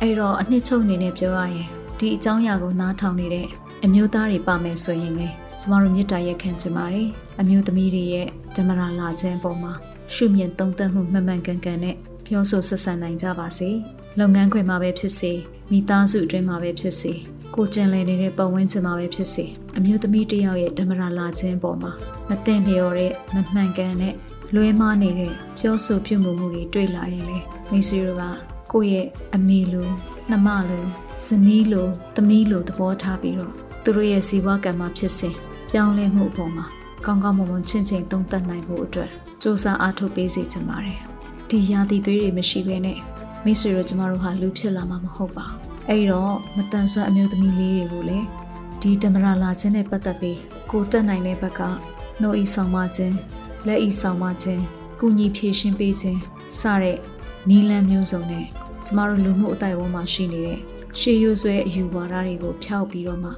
[0.00, 1.66] အဲ့တော့အနှစ်ချုပ်အနေနဲ့ပြောရရင်
[1.98, 3.46] ဒီအကြောင်းအရာကိုနားထောင်နေတဲ့
[3.84, 5.28] အမျိုးသားတွေပါမယ်ဆိုရင်လေ
[5.60, 7.08] ကျမတို့မြစ်တာရက်ခံချင်ပါတယ်
[7.40, 9.72] အမျိုးသမီးတွေရဲ့ဓမ္မရာလာခြင်းပုံမှာ
[10.14, 13.70] ရှုမြင်သုံးသပ်မှုမှန်မှန်ကန်ကန်နဲ့ပြောဆိုဆက်ဆံနိုင်ကြပါစေ
[14.18, 15.32] လုပ်ငန်းခွင်မှာပဲဖြစ်စေ
[15.70, 17.12] မိသားစုအတွင်းမှာပဲဖြစ်စေ
[17.54, 19.44] ကိုကျင်လည်နေတဲ့ပတ်ဝန်းကျင်မှာပဲဖြစ်စေ
[19.76, 21.92] အမျိုးသမီးတယောက်ရဲ့ဓမ္မရာလာခြင်းပေါ်မှာ
[22.28, 24.14] မသင့်လျော်တဲ့မမှန်ကန်တဲ့
[24.54, 27.38] လွဲမှားနေတဲ့ပြောဆိုပြုမှုမှုတွေတွေ့လာရင်လေ
[27.70, 28.24] မိဆွေတို့က
[28.72, 29.88] ကိုယ့်ရဲ့အမေလို
[30.30, 30.84] နှမလို
[31.26, 35.34] ဇနီးလိုသမီးလိုသဘောထားပြီးတော့သူတို့ရဲ့ဇီဝကံမှာဖြစ်စဉ်
[35.70, 36.66] ပြောင်းလဲမှုအပေါ်မှာ
[37.06, 39.10] ကောင်းကောင်းမွန်မွန်ချင်းချင်းသုံးသပ်နိုင်ဖို့အတွက်
[39.42, 41.00] စူးစမ်းအားထုတ်ပေးစေချင်ပါတယ်
[41.48, 42.98] ဒီရာသီသွေးတွေမရှိဘဲနဲ့
[43.44, 48.26] မိတ်ဆွေတို့ကျမတို့ဟာလူဖြစ်လာမှာမဟုတ်ပါဘူး အဲ့တော့မတန်ဆွမ်းအမျိုးသမီးလေးတွေကိုလည်း
[48.80, 50.38] ဒီတမရလာခြင်းနဲ့ပတ်သက်ပြီး
[50.70, 51.60] ကိုတက်နိုင်တဲ့ဘက်က
[52.20, 53.16] နှုတ်ဤဆောင်မခြင်း
[53.66, 54.62] လက်ဤဆောင်မခြင်း
[55.00, 56.18] ကုညီဖြည့်ရှင်းပေးခြင်း
[56.60, 56.98] စတဲ့
[57.48, 58.44] နီလန်းမျိုးစုံနဲ့
[58.86, 60.58] ကျမတို့လူမှုအတိုင်းအဝန်းမှာရှိနေတဲ့
[60.98, 63.30] ရှေးရိုးဆွဲအယူဝါဒတွေကိုဖျောက်ပြီးတော့မှ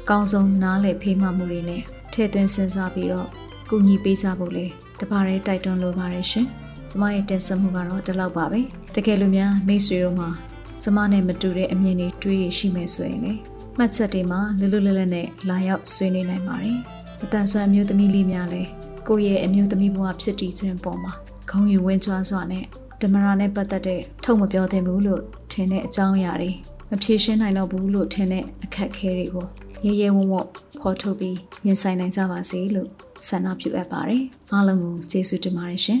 [0.00, 1.82] အကောင်းဆုံးနားလည်ဖေးမှမှုတွေနဲ့
[2.12, 3.28] ထည့်သွင်းစဉ်းစားပြီးတော့
[3.70, 4.66] ကုညီပေးကြဖို့လေ
[5.00, 6.46] တပါးရဲတိုက်တွန်းလိုပါတယ်ရှင်။
[6.90, 8.60] ကျမရဲ့တင်ဆက်မှုကတော့ဒီလောက်ပါပဲ။
[8.94, 10.28] တကယ်လို့များမိတ်ဆွေတို့မှာ
[10.82, 13.32] ကျမနဲ့မတူတဲ့အမြင်တွေတွေးရရှိမယ်ဆိုရင်လေ
[13.78, 16.78] မှတ်ချက်တွေမှာလွတ်လွတ်လပ်လပ်နဲ့လာရောက်ဆွေးနွေးနိုင်ပါတယ်။
[17.24, 18.68] အတန်ဆွမ်းအမျိုးသမီးလေးများလည်း
[19.08, 21.12] ကိုယ့်ရဲ့အမျိုးသမီးဘဝဖြစ်တည်ခြင်းပေါ်မှာ
[21.50, 22.64] ခေါင်းယူဝင်းချွားစွာနဲ့
[23.02, 25.22] ဓမ္မရာနဲ့ပတ်သက်တဲ့ထုတ်မပြောသင့်ဘူးလို့
[25.52, 26.50] ထင်တဲ့အကြောင်းအရာတွေ
[26.90, 29.46] မဖြေရှင်းနိုင်တော့ဘူးလို့ထင်တဲ့အခက်အခဲတွေကို
[29.84, 30.46] ရဲရဲဝံ့ဝံ့
[30.80, 32.88] ဖော်ထုတ်ပြီးရင်ဆိုင်နိုင်ကြပါစေလို့
[33.26, 34.22] ဆန္ဒပြုအပ်ပါတယ်
[34.52, 36.00] အားလုံးကိုကျေးဇူးတင်ပါတယ်ရှင်